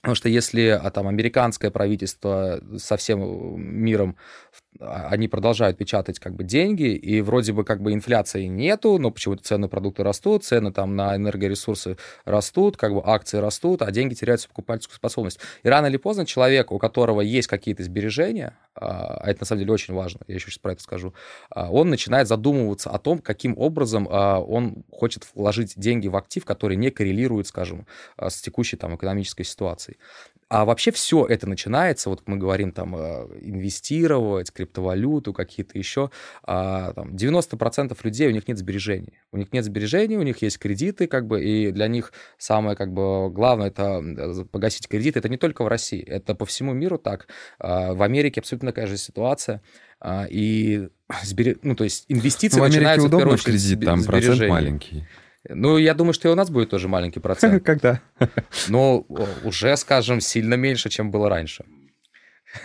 [0.00, 6.34] Потому что если а, там американское правительство со всем миром а, они продолжают печатать как
[6.34, 10.72] бы деньги, и вроде бы как бы инфляции нету, но почему-то цены продукты растут, цены
[10.72, 15.40] там на энергоресурсы растут, как бы акции растут, а деньги теряют свою покупательскую способность.
[15.62, 19.60] И рано или поздно человек, у которого есть какие-то сбережения, а, а это на самом
[19.60, 21.12] деле очень важно, я еще сейчас про это скажу,
[21.50, 26.76] а, он начинает задумываться о том, каким образом он хочет вложить деньги в актив, который
[26.76, 27.86] не коррелирует, скажем,
[28.16, 29.98] с текущей там экономической ситуацией.
[30.48, 36.10] А вообще все это начинается, вот мы говорим там э, инвестировать, криптовалюту, какие-то еще,
[36.42, 39.18] а, там, 90% людей, у них нет сбережений.
[39.30, 42.94] У них нет сбережений, у них есть кредиты, как бы, и для них самое, как
[42.94, 44.02] бы, главное это
[44.50, 45.18] погасить кредиты.
[45.18, 47.28] Это не только в России, это по всему миру так.
[47.58, 49.60] А, в Америке абсолютно такая же ситуация.
[50.00, 50.88] А, и
[51.24, 51.56] сбере...
[51.62, 54.48] ну, то есть инвестиции ну, в Америке начинаются удобно в первую очередь кредит, там процент
[54.48, 55.04] маленький.
[55.48, 57.62] Ну, я думаю, что и у нас будет тоже маленький процент.
[57.64, 58.00] Когда?
[58.68, 59.06] Ну,
[59.44, 61.64] уже, скажем, сильно меньше, чем было раньше.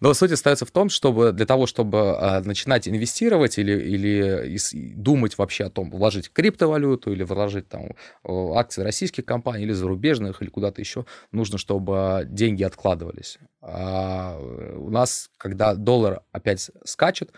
[0.00, 4.58] Но суть остается в том, чтобы для того, чтобы а, начинать инвестировать или, или
[4.94, 10.42] думать вообще о том, вложить в криптовалюту или вложить там акции российских компаний или зарубежных
[10.42, 13.38] или куда-то еще, нужно, чтобы деньги откладывались.
[13.60, 14.38] А
[14.76, 17.30] у нас, когда доллар опять скачет,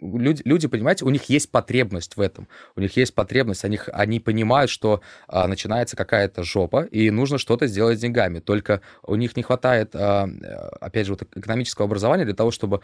[0.00, 2.48] люди, люди, понимаете, у них есть потребность в этом.
[2.76, 7.66] У них есть потребность, они, они понимают, что а, начинается какая-то жопа, и нужно что-то
[7.66, 8.40] сделать с деньгами.
[8.40, 10.28] Только у них не хватает, а,
[10.80, 12.80] опять же, вот экономического образования для того, чтобы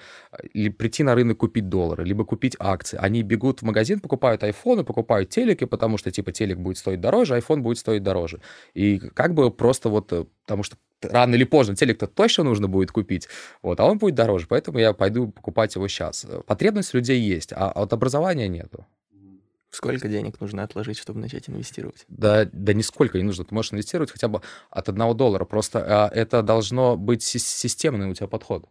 [0.52, 2.98] или прийти на рынок купить доллары, либо купить акции.
[3.00, 7.34] Они бегут в магазин, покупают айфоны, покупают телеки, потому что, типа, телек будет стоить дороже,
[7.34, 8.40] айфон будет стоить дороже.
[8.74, 12.90] И как бы просто вот, э, потому что рано или поздно телек-то точно нужно будет
[12.92, 13.28] купить,
[13.62, 16.26] вот, а он будет дороже, поэтому я пойду покупать его сейчас.
[16.46, 18.86] Потребность у людей есть, а от образования нету.
[19.70, 22.06] Сколько денег нужно отложить, чтобы начать инвестировать?
[22.08, 23.44] Да, да нисколько не нужно.
[23.44, 25.44] Ты можешь инвестировать хотя бы от одного доллара.
[25.44, 28.64] Просто а, это должно быть системный у тебя подход.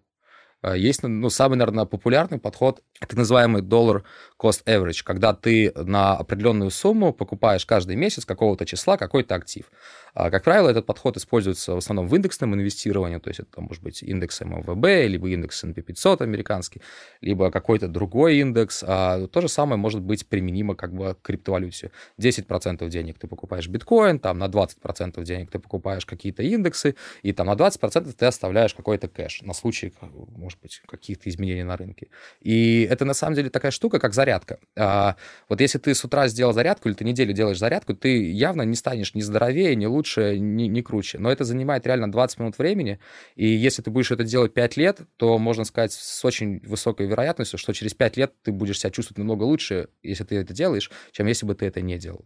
[0.65, 4.03] А, есть, ну, самый, наверное, популярный подход, так называемый доллар
[4.39, 9.69] cost average, когда ты на определенную сумму покупаешь каждый месяц какого-то числа какой-то актив.
[10.15, 13.83] А, как правило, этот подход используется в основном в индексном инвестировании, то есть это может
[13.83, 16.81] быть индекс МВБ, либо индекс S&P 500 американский,
[17.19, 18.81] либо какой-то другой индекс.
[18.87, 21.91] А то же самое может быть применимо как бы к криптовалюте.
[22.17, 27.47] 10% денег ты покупаешь биткоин, там на 20% денег ты покупаешь какие-то индексы, и там
[27.47, 29.93] на 20% ты оставляешь какой-то кэш на случай,
[30.37, 32.07] может быть, каких-то изменений на рынке.
[32.39, 34.59] И это на самом деле такая штука, как зарядка.
[34.77, 35.17] А,
[35.49, 38.75] вот если ты с утра сделал зарядку, или ты неделю делаешь зарядку, ты явно не
[38.75, 41.17] станешь ни здоровее, ни лучше, лучше, не, не круче.
[41.17, 42.99] Но это занимает реально 20 минут времени,
[43.35, 47.57] и если ты будешь это делать 5 лет, то можно сказать с очень высокой вероятностью,
[47.57, 51.27] что через 5 лет ты будешь себя чувствовать намного лучше, если ты это делаешь, чем
[51.27, 52.23] если бы ты это не делал.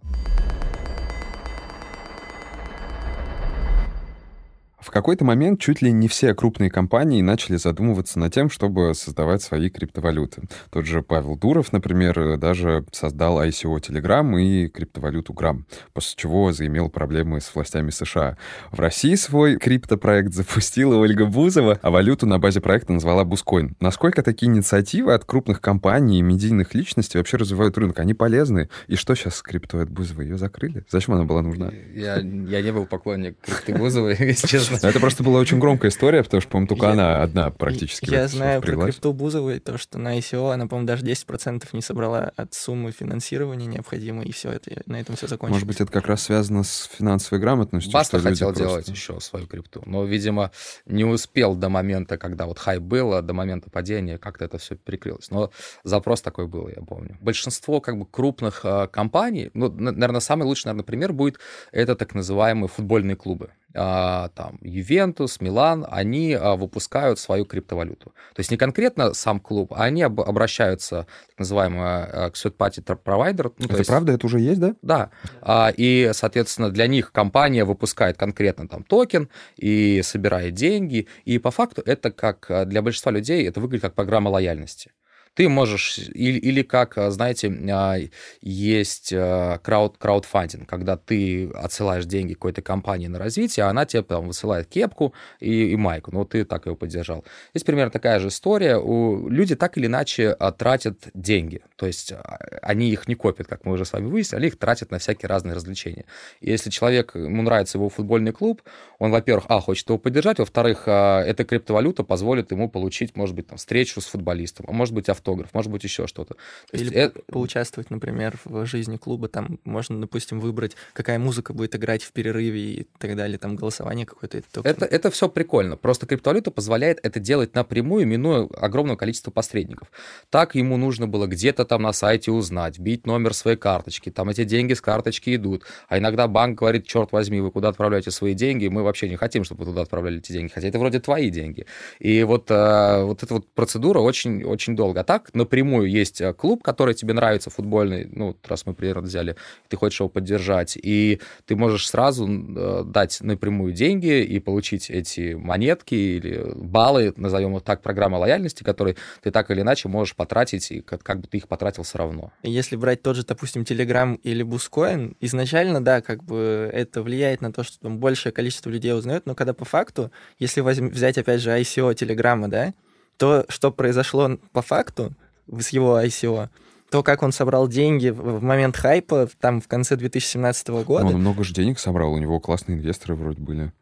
[4.90, 9.44] В какой-то момент чуть ли не все крупные компании начали задумываться над тем, чтобы создавать
[9.44, 10.42] свои криптовалюты.
[10.72, 16.90] Тот же Павел Дуров, например, даже создал ICO Telegram и криптовалюту Gram, после чего заимел
[16.90, 18.36] проблемы с властями США.
[18.72, 23.76] В России свой криптопроект запустила Ольга Бузова, а валюту на базе проекта назвала Бускоин.
[23.80, 28.00] Насколько такие инициативы от крупных компаний и медийных личностей вообще развивают рынок?
[28.00, 28.70] Они полезны?
[28.88, 30.26] И что сейчас с криптой от Бузовой?
[30.26, 30.84] Ее закрыли?
[30.90, 31.70] Зачем она была нужна?
[31.94, 34.79] Я, я не был поклонник крипты Бузовой, если честно.
[34.82, 38.10] Это просто была очень громкая история, потому что, по-моему, только я, она одна практически.
[38.10, 42.32] Я знаю про крипту Бузовой, то, что на ICO она, по-моему, даже 10% не собрала
[42.36, 45.64] от суммы финансирования необходимой, и все, это, на этом все закончилось.
[45.64, 47.92] Может быть, это как раз связано с финансовой грамотностью?
[47.92, 48.64] Баста хотел просто...
[48.64, 50.52] делать еще свою крипту, но, видимо,
[50.86, 55.32] не успел до момента, когда вот хайп было, до момента падения, как-то это все перекрылось.
[55.32, 55.52] Но
[55.84, 57.18] запрос такой был, я помню.
[57.22, 61.40] Большинство как бы крупных э, компаний, ну, наверное, самый лучший, наверное, пример будет
[61.72, 63.52] это так называемые футбольные клубы.
[63.76, 68.14] А, там, Ювентус, Милан, они а, выпускают свою криптовалюту.
[68.34, 73.54] То есть не конкретно сам клуб, а они обращаются, так называемый, к third-party provider.
[73.58, 74.14] Ну, это есть, правда?
[74.14, 74.76] Это уже есть, да?
[74.82, 75.12] Да.
[75.42, 81.08] А, и, соответственно, для них компания выпускает конкретно там токен и собирает деньги.
[81.26, 84.92] И по факту это как для большинства людей это выглядит как программа лояльности.
[85.36, 87.98] Ты можешь, или, или как, а, знаете, а,
[88.42, 94.04] есть а, крауд, краудфандинг, когда ты отсылаешь деньги какой-то компании на развитие, а она тебе
[94.04, 96.12] там высылает кепку и, и майку.
[96.12, 97.24] Ну, ты так его поддержал.
[97.54, 98.78] Здесь примерно такая же история.
[98.78, 101.62] У, люди так или иначе тратят деньги.
[101.76, 102.14] То есть
[102.62, 105.56] они их не копят, как мы уже с вами выяснили, их тратят на всякие разные
[105.56, 106.06] развлечения.
[106.42, 108.62] И если человек, ему нравится его футбольный клуб,
[108.98, 113.58] он, во-первых, а, хочет его поддержать, во-вторых, эта криптовалюта позволит ему получить, может быть, там,
[113.58, 116.36] встречу с футболистом, а может быть, автограф, может быть, еще что-то.
[116.72, 117.20] Или это...
[117.28, 122.60] поучаствовать, например, в жизни клуба, там можно, допустим, выбрать, какая музыка будет играть в перерыве
[122.60, 124.42] и так далее, там голосование какое-то.
[124.64, 125.78] Это, это все прикольно.
[125.78, 129.92] Просто криптовалюта позволяет это делать напрямую, минуя огромное количество посредников.
[130.30, 134.44] Так ему нужно было где-то там на сайте узнать, бить номер своей карточки, там эти
[134.44, 135.64] деньги с карточки идут.
[135.88, 139.44] А иногда банк говорит, черт возьми, вы куда отправляете свои деньги, мы вообще не хотим,
[139.44, 141.66] чтобы вы туда отправляли эти деньги, хотя это вроде твои деньги.
[142.00, 145.04] И вот, э, вот эта вот процедура очень, очень долго.
[145.10, 149.36] Так напрямую есть э, клуб, который тебе нравится, футбольный, ну, раз мы пример взяли,
[149.68, 155.34] ты хочешь его поддержать, и ты можешь сразу э, дать напрямую деньги и получить эти
[155.34, 160.70] монетки или баллы, назовем вот так, программа лояльности, которые ты так или иначе можешь потратить,
[160.70, 162.32] и как, как бы ты их потратил все равно.
[162.44, 167.52] Если брать тот же, допустим, Telegram или Бускоин, изначально, да, как бы это влияет на
[167.52, 171.42] то, что там большее количество людей узнают, но когда по факту, если возьм, взять, опять
[171.42, 172.76] же, ICO Телеграма, да,
[173.20, 175.14] то, что произошло по факту
[175.48, 176.50] с его ICO,
[176.90, 181.06] то, как он собрал деньги в момент хайпа, там, в конце 2017 года.
[181.06, 183.74] Он много же денег собрал, у него классные инвесторы вроде были.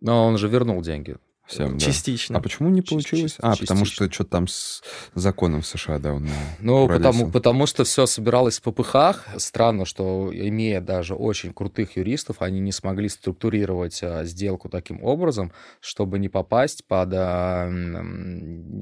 [0.00, 1.16] Но он же вернул деньги.
[1.46, 1.84] Всем, да.
[1.84, 2.38] Частично.
[2.38, 3.36] А почему не получилось?
[3.40, 4.82] А, потому что что-то там с
[5.14, 6.26] законом в США, да, он
[6.60, 9.36] Ну, потому, потому что все собиралось в ППХ.
[9.36, 15.52] Странно, что, имея даже очень крутых юристов, они не смогли структурировать а, сделку таким образом,
[15.80, 17.70] чтобы не попасть под, а,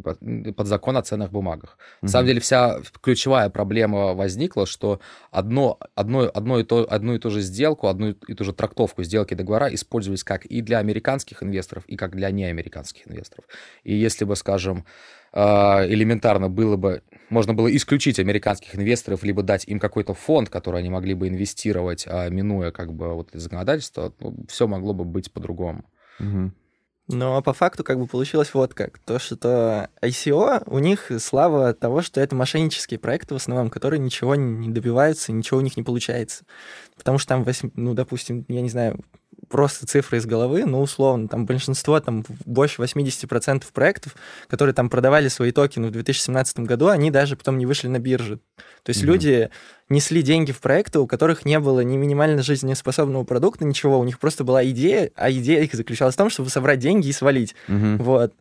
[0.04, 0.20] под,
[0.56, 1.76] под закон о ценных бумагах.
[1.78, 1.98] Mm-hmm.
[2.02, 5.00] На самом деле, вся ключевая проблема возникла, что
[5.32, 9.02] одно, одно, одно и то, одну и ту же сделку, одну и ту же трактовку
[9.02, 13.44] сделки договора использовались как и для американских инвесторов, и как для неамериканских американских инвесторов.
[13.82, 14.84] И если бы, скажем,
[15.32, 20.80] а, элементарно было бы, можно было исключить американских инвесторов, либо дать им какой-то фонд, который
[20.80, 25.04] они могли бы инвестировать, а, минуя как бы вот это законодательство, ну, все могло бы
[25.04, 25.84] быть по-другому.
[26.20, 26.52] Угу.
[27.08, 28.98] Но по факту как бы получилось вот как.
[28.98, 34.34] То, что ICO, у них слава того, что это мошеннические проекты в основном, которые ничего
[34.34, 36.44] не добиваются, ничего у них не получается.
[36.96, 39.04] Потому что там, ну, допустим, я не знаю,
[39.52, 44.16] просто цифры из головы, но условно, там большинство, там больше 80% проектов,
[44.48, 48.38] которые там продавали свои токены в 2017 году, они даже потом не вышли на бирже.
[48.82, 49.06] То есть mm-hmm.
[49.06, 49.50] люди
[49.92, 54.18] несли деньги в проекты, у которых не было ни минимально жизнеспособного продукта, ничего, у них
[54.18, 57.54] просто была идея, а идея их заключалась в том, чтобы собрать деньги и свалить.
[57.68, 58.02] Mm-hmm.
[58.02, 58.32] Вот.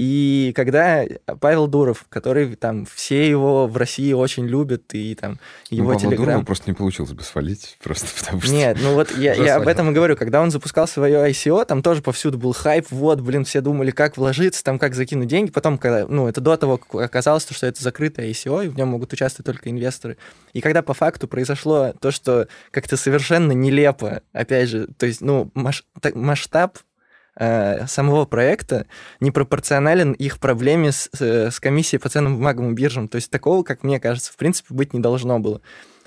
[0.00, 1.04] И когда
[1.40, 5.38] Павел Дуров, который там все его в России очень любят, и там
[5.70, 6.26] ну, его ну, телеграм...
[6.26, 8.50] Дурова просто не получилось бы свалить, просто потому что...
[8.50, 10.16] Нет, ну вот я, я об этом и говорю.
[10.16, 14.16] Когда он запускал свое ICO, там тоже повсюду был хайп, вот, блин, все думали, как
[14.16, 15.50] вложиться, там, как закинуть деньги.
[15.50, 18.88] Потом, когда, ну, это до того, как оказалось, что это закрытое ICO, и в нем
[18.88, 20.16] могут участвовать только инвесторы.
[20.54, 25.50] И когда по факту произошло то, что как-то совершенно нелепо, опять же, то есть, ну,
[25.54, 26.78] масштаб
[27.42, 28.86] Э, самого проекта
[29.20, 33.08] непропорционален их проблеме с, с комиссией по ценным бумагам и биржам.
[33.08, 35.62] То есть такого, как мне кажется, в принципе, быть не должно было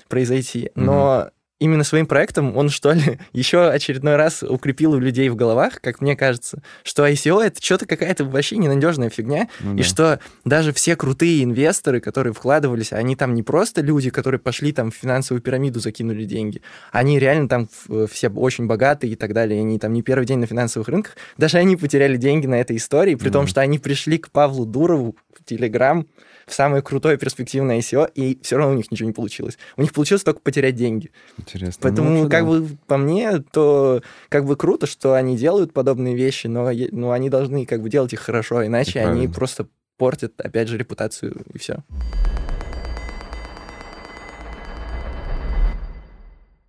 [0.08, 0.70] произойти.
[0.74, 1.30] Но
[1.64, 6.00] именно своим проектом он, что ли, еще очередной раз укрепил у людей в головах, как
[6.00, 9.82] мне кажется, что ICO— это что-то какая-то вообще ненадежная фигня, ну, и да.
[9.82, 14.90] что даже все крутые инвесторы, которые вкладывались, они там не просто люди, которые пошли там
[14.90, 16.60] в финансовую пирамиду, закинули деньги,
[16.92, 17.68] они реально там
[18.10, 21.58] все очень богатые и так далее, они там не первый день на финансовых рынках, даже
[21.58, 25.16] они потеряли деньги на этой истории, при mm том, что они пришли к Павлу Дурову
[25.36, 26.06] в Телеграм,
[26.46, 29.58] в самое крутое перспективное ICO, и все равно у них ничего не получилось.
[29.76, 31.10] У них получилось только потерять деньги.
[31.38, 31.80] Интересно.
[31.82, 32.50] Поэтому, ну, как да.
[32.50, 37.30] бы, по мне, то как бы круто, что они делают подобные вещи, но, но они
[37.30, 41.82] должны как бы делать их хорошо, иначе они просто портят, опять же, репутацию, и все.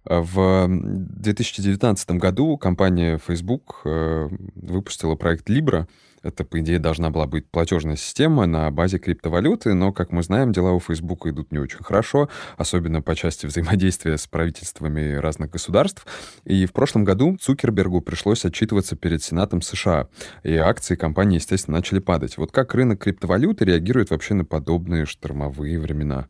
[0.06, 5.88] В 2019 году компания Facebook э, выпустила проект Libra,
[6.26, 10.52] это, по идее, должна была быть платежная система на базе криптовалюты, но, как мы знаем,
[10.52, 16.06] дела у Facebook идут не очень хорошо, особенно по части взаимодействия с правительствами разных государств.
[16.44, 20.08] И в прошлом году Цукербергу пришлось отчитываться перед Сенатом США,
[20.44, 22.38] и акции компании, естественно, начали падать.
[22.38, 26.28] Вот как рынок криптовалюты реагирует вообще на подобные штормовые времена?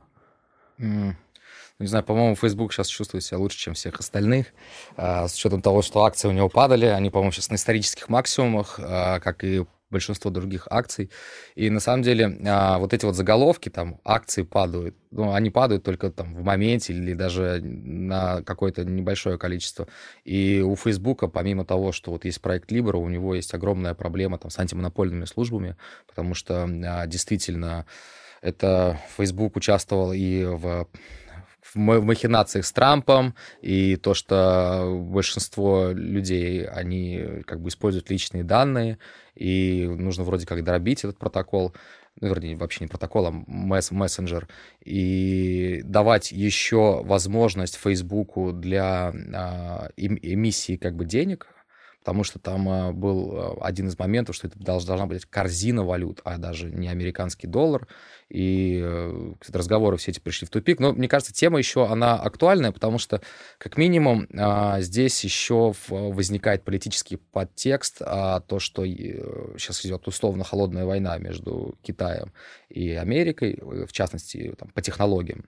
[0.78, 1.16] Mm
[1.80, 4.48] не знаю, по-моему, Facebook сейчас чувствует себя лучше, чем всех остальных,
[4.96, 8.80] а, с учетом того, что акции у него падали, они, по-моему, сейчас на исторических максимумах,
[8.82, 11.10] а, как и большинство других акций.
[11.56, 15.84] И на самом деле а, вот эти вот заголовки, там, акции падают, ну, они падают
[15.84, 19.88] только там в моменте или даже на какое-то небольшое количество.
[20.26, 24.38] И у Фейсбука, помимо того, что вот есть проект Libra, у него есть огромная проблема
[24.38, 25.78] там с антимонопольными службами,
[26.08, 27.86] потому что а, действительно
[28.42, 30.88] это Facebook участвовал и в
[31.76, 38.98] в махинациях с Трампом, и то, что большинство людей, они как бы используют личные данные,
[39.36, 41.76] и нужно вроде как дробить этот протокол,
[42.22, 44.48] ну, вернее, вообще не протокол, а месс мессенджер,
[44.84, 51.48] и давать еще возможность Фейсбуку для а, эмиссии как бы денег,
[52.06, 56.22] потому что там э, был э, один из моментов, что это должна быть корзина валют,
[56.24, 57.88] а даже не американский доллар,
[58.30, 60.80] и э, разговоры все эти пришли в тупик.
[60.80, 63.22] Но мне кажется, тема еще, она актуальная, потому что,
[63.58, 70.86] как минимум, а, здесь еще возникает политический подтекст, а то, что сейчас идет условно холодная
[70.86, 72.32] война между Китаем
[72.70, 75.46] и Америкой, в частности, там, по технологиям.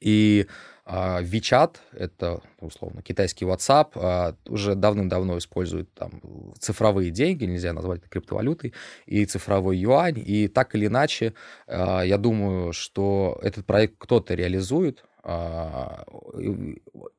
[0.00, 0.46] И
[0.84, 6.20] WeChat, это, условно, китайский WhatsApp, а, уже давным-давно использует там
[6.58, 8.74] цифровые деньги, нельзя назвать это криптовалютой,
[9.06, 11.34] и цифровой юань, и так или иначе,
[11.68, 15.11] а, я думаю, что этот проект кто-то реализует, а,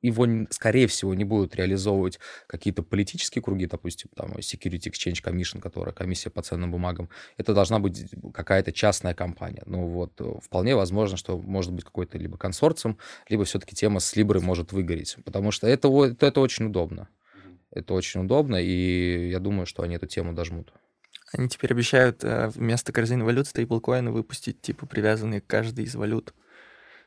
[0.01, 5.93] его, скорее всего, не будут реализовывать какие-то политические круги, допустим, там Security Exchange Commission, которая
[5.93, 7.09] комиссия по ценным бумагам.
[7.37, 9.63] Это должна быть какая-то частная компания.
[9.65, 12.97] Ну вот, э, вполне возможно, что может быть какой-то либо консорциум,
[13.29, 17.07] либо все-таки тема с Либрой может выгореть, потому что это, это, это очень удобно.
[17.71, 20.73] Это очень удобно, и я думаю, что они эту тему дожмут.
[21.31, 26.33] Они теперь обещают э, вместо корзины валют стейблкоины выпустить, типа, привязанные к каждой из валют.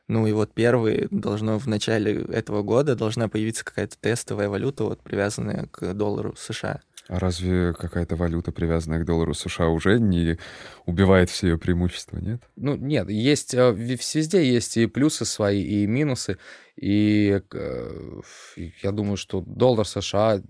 [0.09, 5.01] Ну и вот первый должно в начале этого года должна появиться какая-то тестовая валюта, вот
[5.01, 6.81] привязанная к доллару США.
[7.09, 10.39] А разве какая-то валюта, привязанная к доллару США, уже не
[10.87, 12.43] убивает все ее преимущества, нет?
[12.57, 16.39] Ну, нет, есть, э, везде есть и плюсы свои, и минусы.
[16.77, 18.20] И э,
[18.83, 20.43] я думаю, что доллар США,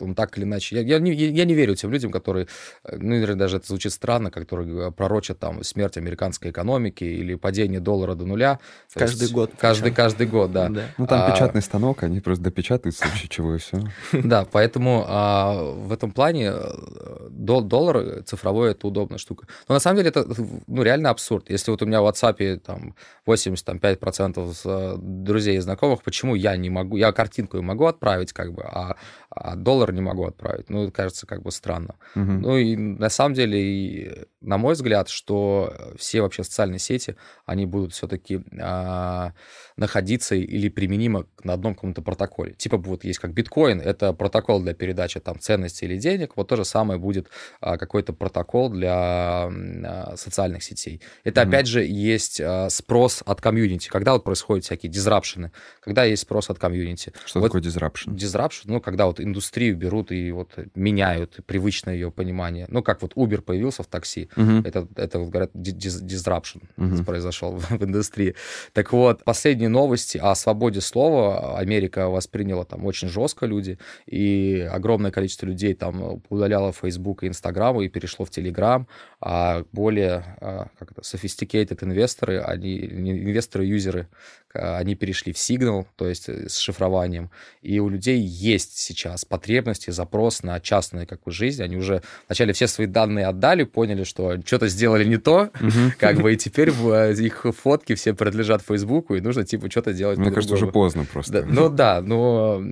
[0.00, 0.76] он так или иначе...
[0.76, 2.48] Я, я, не, я не верю тем людям, которые,
[2.84, 7.80] э, ну, наверное, даже это звучит странно, которые пророчат там смерть американской экономики или падение
[7.80, 8.58] доллара до нуля.
[8.94, 9.52] Каждый есть, год.
[9.58, 10.70] Каждый, каждый год, да.
[10.70, 10.84] да.
[10.96, 13.82] Ну, там а, печатный станок, они просто допечатают в случае чего и все.
[14.12, 19.46] Да, поэтому а, в этом плане э, доллар цифровой— это удобная штука.
[19.68, 20.26] Но на самом деле это,
[20.66, 21.50] ну, реально абсурд.
[21.50, 22.94] Если вот у меня в WhatsApp там
[23.26, 28.96] 85% друзей знакомых, почему я не могу, я картинку могу отправить, как бы, а,
[29.30, 30.70] а доллар не могу отправить.
[30.70, 31.94] Ну, кажется как бы странно.
[32.14, 32.32] Угу.
[32.32, 37.92] Ну и на самом деле, на мой взгляд, что все вообще социальные сети, они будут
[37.92, 39.32] все-таки а,
[39.76, 42.52] находиться или применимы на одном каком-то протоколе.
[42.52, 46.56] Типа вот есть как биткоин, это протокол для передачи там ценностей или денег, вот то
[46.56, 47.28] же самое будет
[47.60, 51.02] а, какой-то протокол для а, социальных сетей.
[51.24, 51.48] Это угу.
[51.48, 56.50] опять же есть а, спрос от комьюнити, когда вот происходят всякие дизрапшены, когда есть спрос
[56.50, 57.12] от комьюнити.
[57.24, 58.14] Что вот такое disruption?
[58.14, 62.66] Disruption, ну, когда вот индустрию берут и вот меняют привычное ее понимание.
[62.68, 64.66] Ну, как вот Uber появился в такси, uh-huh.
[64.66, 67.04] это, это вот говорят, disruption uh-huh.
[67.04, 68.34] произошел в индустрии.
[68.72, 75.10] Так вот, последние новости о свободе слова Америка восприняла там очень жестко люди, и огромное
[75.10, 78.86] количество людей там удаляло Facebook и Instagram и перешло в Telegram,
[79.20, 84.08] а более а, как это, sophisticated инвесторы, они, инвесторы-юзеры,
[84.52, 87.30] они перешли в Signal, то есть э, с шифрованием,
[87.62, 92.66] и у людей есть сейчас потребности, запрос на частную какую жизнь, они уже вначале все
[92.66, 95.50] свои данные отдали, поняли, что что-то сделали не то,
[95.98, 100.18] как бы, и теперь э, их фотки все принадлежат Фейсбуку, и нужно, типа, что-то делать
[100.18, 101.44] Мне кажется, уже поздно просто.
[101.48, 102.62] Ну да, но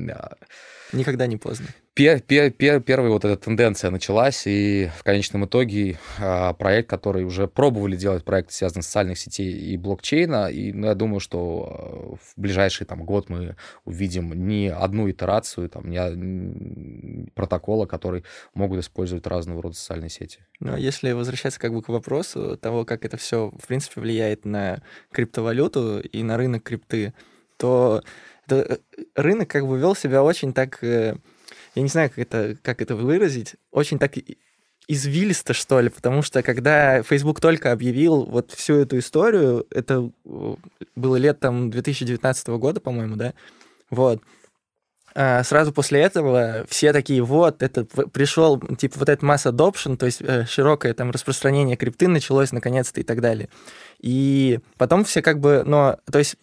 [0.94, 1.66] Никогда не поздно.
[1.94, 7.24] Пер, пер, пер, первая вот эта тенденция началась, и в конечном итоге а, проект, который
[7.24, 11.68] уже пробовали делать, проект, связанный с социальных сетей и блокчейна, и ну, я думаю, что
[11.70, 18.24] а, в ближайший там, год мы увидим не одну итерацию, там, не протокола, который
[18.54, 20.40] могут использовать разного рода социальные сети.
[20.58, 24.44] Ну, а если возвращаться как бы к вопросу того, как это все, в принципе, влияет
[24.44, 24.82] на
[25.12, 27.14] криптовалюту и на рынок крипты,
[27.56, 28.02] то
[28.46, 31.16] это, э, рынок как бы вел себя очень так, э,
[31.74, 34.14] я не знаю, как это, как это выразить, очень так
[34.86, 40.54] извилисто, что ли, потому что когда Facebook только объявил вот всю эту историю, это э,
[40.94, 43.34] было летом 2019 года, по-моему, да,
[43.90, 44.22] вот,
[45.16, 50.06] а сразу после этого все такие, вот, это пришел, типа, вот этот масс adoption, то
[50.06, 50.20] есть
[50.50, 53.48] широкое там распространение крипты началось наконец-то и так далее.
[54.00, 56.36] И потом все как бы, но, то есть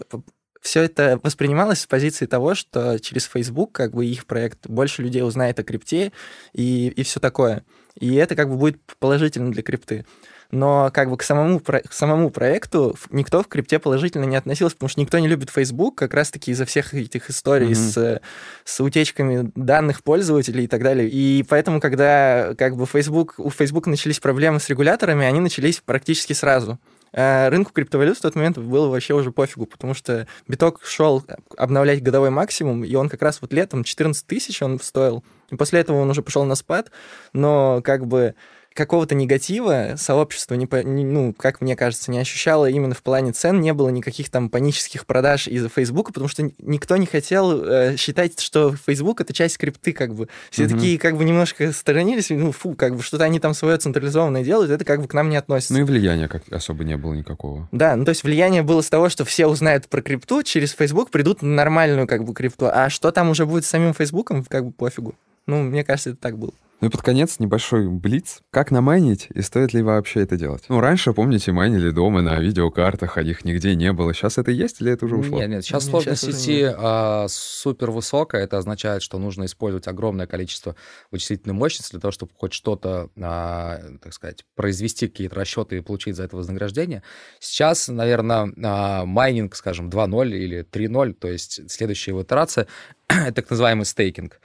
[0.62, 5.24] все это воспринималось с позиции того, что через Facebook, как бы их проект, больше людей
[5.24, 6.12] узнает о крипте
[6.53, 7.64] и, и все такое.
[7.99, 10.05] И это как бы будет положительно для крипты.
[10.51, 14.89] Но как бы к самому, к самому проекту никто в крипте положительно не относился, потому
[14.89, 18.20] что никто не любит Facebook как раз-таки из-за всех этих историй mm-hmm.
[18.20, 18.22] с,
[18.66, 21.09] с утечками данных пользователей и так далее.
[21.09, 26.34] И поэтому, когда как бы Facebook, у Facebook начались проблемы с регуляторами, они начались практически
[26.34, 26.80] сразу.
[27.14, 31.24] А рынку криптовалют в тот момент было вообще уже пофигу, потому что биток шел
[31.57, 35.24] обновлять годовой максимум, и он как раз вот летом 14 тысяч он стоил.
[35.49, 36.91] И после этого он уже пошел на спад,
[37.34, 38.36] но как бы
[38.74, 43.59] какого-то негатива сообщество, не, не, ну, как мне кажется, не ощущало именно в плане цен,
[43.59, 48.39] не было никаких там панических продаж из-за Фейсбука, потому что никто не хотел э, считать,
[48.39, 50.30] что Фейсбук— это часть крипты, как бы.
[50.49, 50.69] Все mm-hmm.
[50.69, 54.72] такие как бы немножко сторонились, ну, фу, как бы что-то они там свое централизованное делают,
[54.72, 55.74] это как бы к нам не относится.
[55.74, 57.67] Ну и влияния как особо не было никакого.
[57.72, 61.09] Да, ну то есть влияние было с того, что все узнают про крипту, через Facebook
[61.09, 64.65] придут на нормальную как бы крипту, а что там уже будет с самим Фейсбуком, как
[64.65, 65.15] бы пофигу.
[65.47, 66.53] Ну, мне кажется, это так было.
[66.82, 68.41] Ну и под конец небольшой блиц.
[68.49, 70.63] Как намайнить и стоит ли вообще это делать?
[70.67, 74.15] Ну, раньше, помните, майнили дома на видеокартах, а их нигде не было.
[74.15, 75.38] Сейчас это есть или это уже ушло?
[75.38, 78.43] Нет, нет, сейчас сложность сейчас сети а, супер высокая.
[78.43, 80.75] Это означает, что нужно использовать огромное количество
[81.11, 86.15] вычислительной мощности для того, чтобы хоть что-то, а, так сказать, произвести какие-то расчеты и получить
[86.15, 87.03] за это вознаграждение.
[87.39, 92.65] Сейчас, наверное, а, майнинг, скажем, 2.0 или 3.0, то есть следующая его итерация,
[93.07, 94.41] это так называемый стейкинг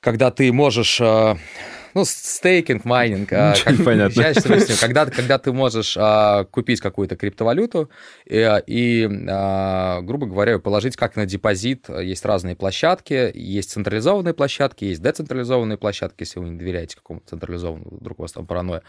[0.00, 1.36] когда ты можешь э,
[1.94, 3.32] ну, стейкинг, майнинг.
[3.32, 4.20] А, как, понятно.
[4.20, 4.76] Я объясню.
[4.80, 7.90] Когда, когда ты можешь а, купить какую-то криптовалюту
[8.24, 11.88] и, и а, грубо говоря, положить как на депозит.
[11.88, 17.96] Есть разные площадки, есть централизованные площадки, есть децентрализованные площадки, если вы не доверяете какому-то централизованному,
[17.96, 18.82] вдруг у вас там паранойя.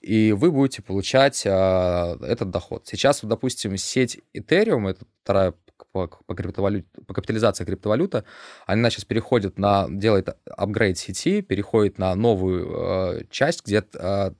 [0.00, 2.86] И вы будете получать а, этот доход.
[2.86, 5.54] Сейчас, допустим, сеть Ethereum, это вторая
[5.96, 8.24] по, по, криптовалюте, по капитализации криптовалюта,
[8.66, 14.30] она сейчас переходит на, делает апгрейд сети, переходит на новую э, часть, где э,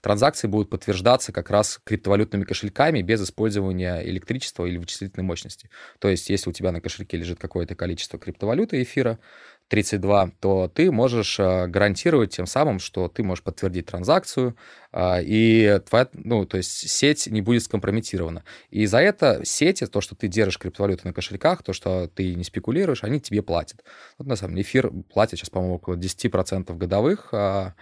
[0.00, 5.70] транзакции будут подтверждаться как раз криптовалютными кошельками без использования электричества или вычислительной мощности.
[6.00, 9.20] То есть, если у тебя на кошельке лежит какое-то количество криптовалюты эфира,
[9.74, 14.56] 32, то ты можешь э, гарантировать тем самым, что ты можешь подтвердить транзакцию,
[14.92, 18.44] а, и твоя, ну, то есть сеть не будет скомпрометирована.
[18.70, 22.44] И за это сети, то, что ты держишь криптовалюту на кошельках, то, что ты не
[22.44, 23.82] спекулируешь, они тебе платят.
[24.16, 27.74] Вот на самом деле эфир платит сейчас, по-моему, около 10% годовых, а,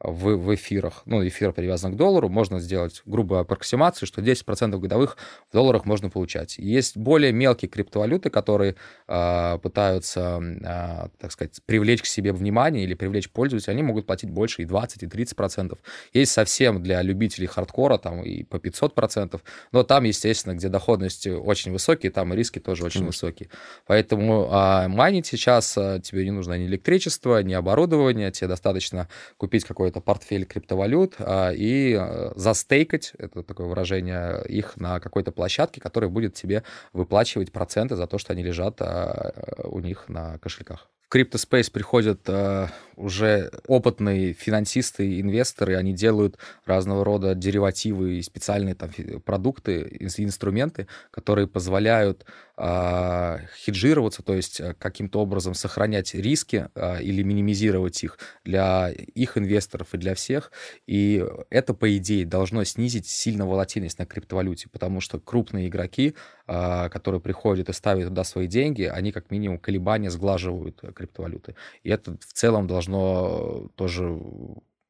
[0.00, 5.16] в, в эфирах, ну, эфир привязан к доллару, можно сделать грубую аппроксимацию, что 10% годовых
[5.50, 6.58] в долларах можно получать.
[6.58, 8.76] Есть более мелкие криптовалюты, которые
[9.08, 14.30] э, пытаются, э, так сказать, привлечь к себе внимание или привлечь пользователей, они могут платить
[14.30, 15.78] больше и 20, и 30%.
[16.12, 19.40] Есть совсем для любителей хардкора, там и по 500%,
[19.72, 23.06] но там, естественно, где доходности очень высокие, там и риски тоже очень mm.
[23.06, 23.48] высокие.
[23.86, 29.64] Поэтому э, майнить сейчас э, тебе не нужно ни электричество, ни оборудование, тебе достаточно купить
[29.64, 35.80] какой какой-то портфель криптовалют а, и э, застейкать, это такое выражение, их на какой-то площадке,
[35.80, 39.32] которая будет тебе выплачивать проценты за то, что они лежат а,
[39.64, 40.88] у них на кошельках.
[41.08, 48.74] В CryptoSpace приходят э, уже опытные финансисты, инвесторы, они делают разного рода деривативы и специальные
[48.74, 48.90] там
[49.24, 52.24] продукты, инструменты, которые позволяют
[52.56, 59.36] э, хеджироваться, то есть э, каким-то образом сохранять риски э, или минимизировать их для их
[59.36, 60.50] инвесторов и для всех.
[60.86, 66.14] И это, по идее, должно снизить сильно волатильность на криптовалюте, потому что крупные игроки,
[66.46, 71.54] э, которые приходят и ставят туда свои деньги, они как минимум колебания сглаживают криптовалюты.
[71.84, 74.18] И это в целом должно тоже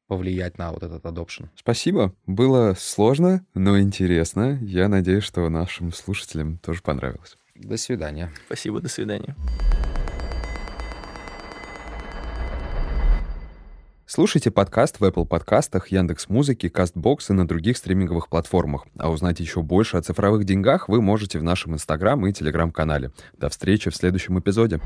[0.07, 1.49] повлиять на вот этот adoption.
[1.55, 2.13] Спасибо.
[2.25, 4.57] Было сложно, но интересно.
[4.61, 7.37] Я надеюсь, что нашим слушателям тоже понравилось.
[7.55, 8.31] До свидания.
[8.45, 9.35] Спасибо, до свидания.
[14.09, 18.87] Слушайте подкаст в Apple подкастах, Яндекс Музыки, Кастбокс и на других стриминговых платформах.
[18.97, 23.11] А узнать еще больше о цифровых деньгах вы можете в нашем Инстаграм и Телеграм-канале.
[23.37, 24.79] До встречи в следующем эпизоде.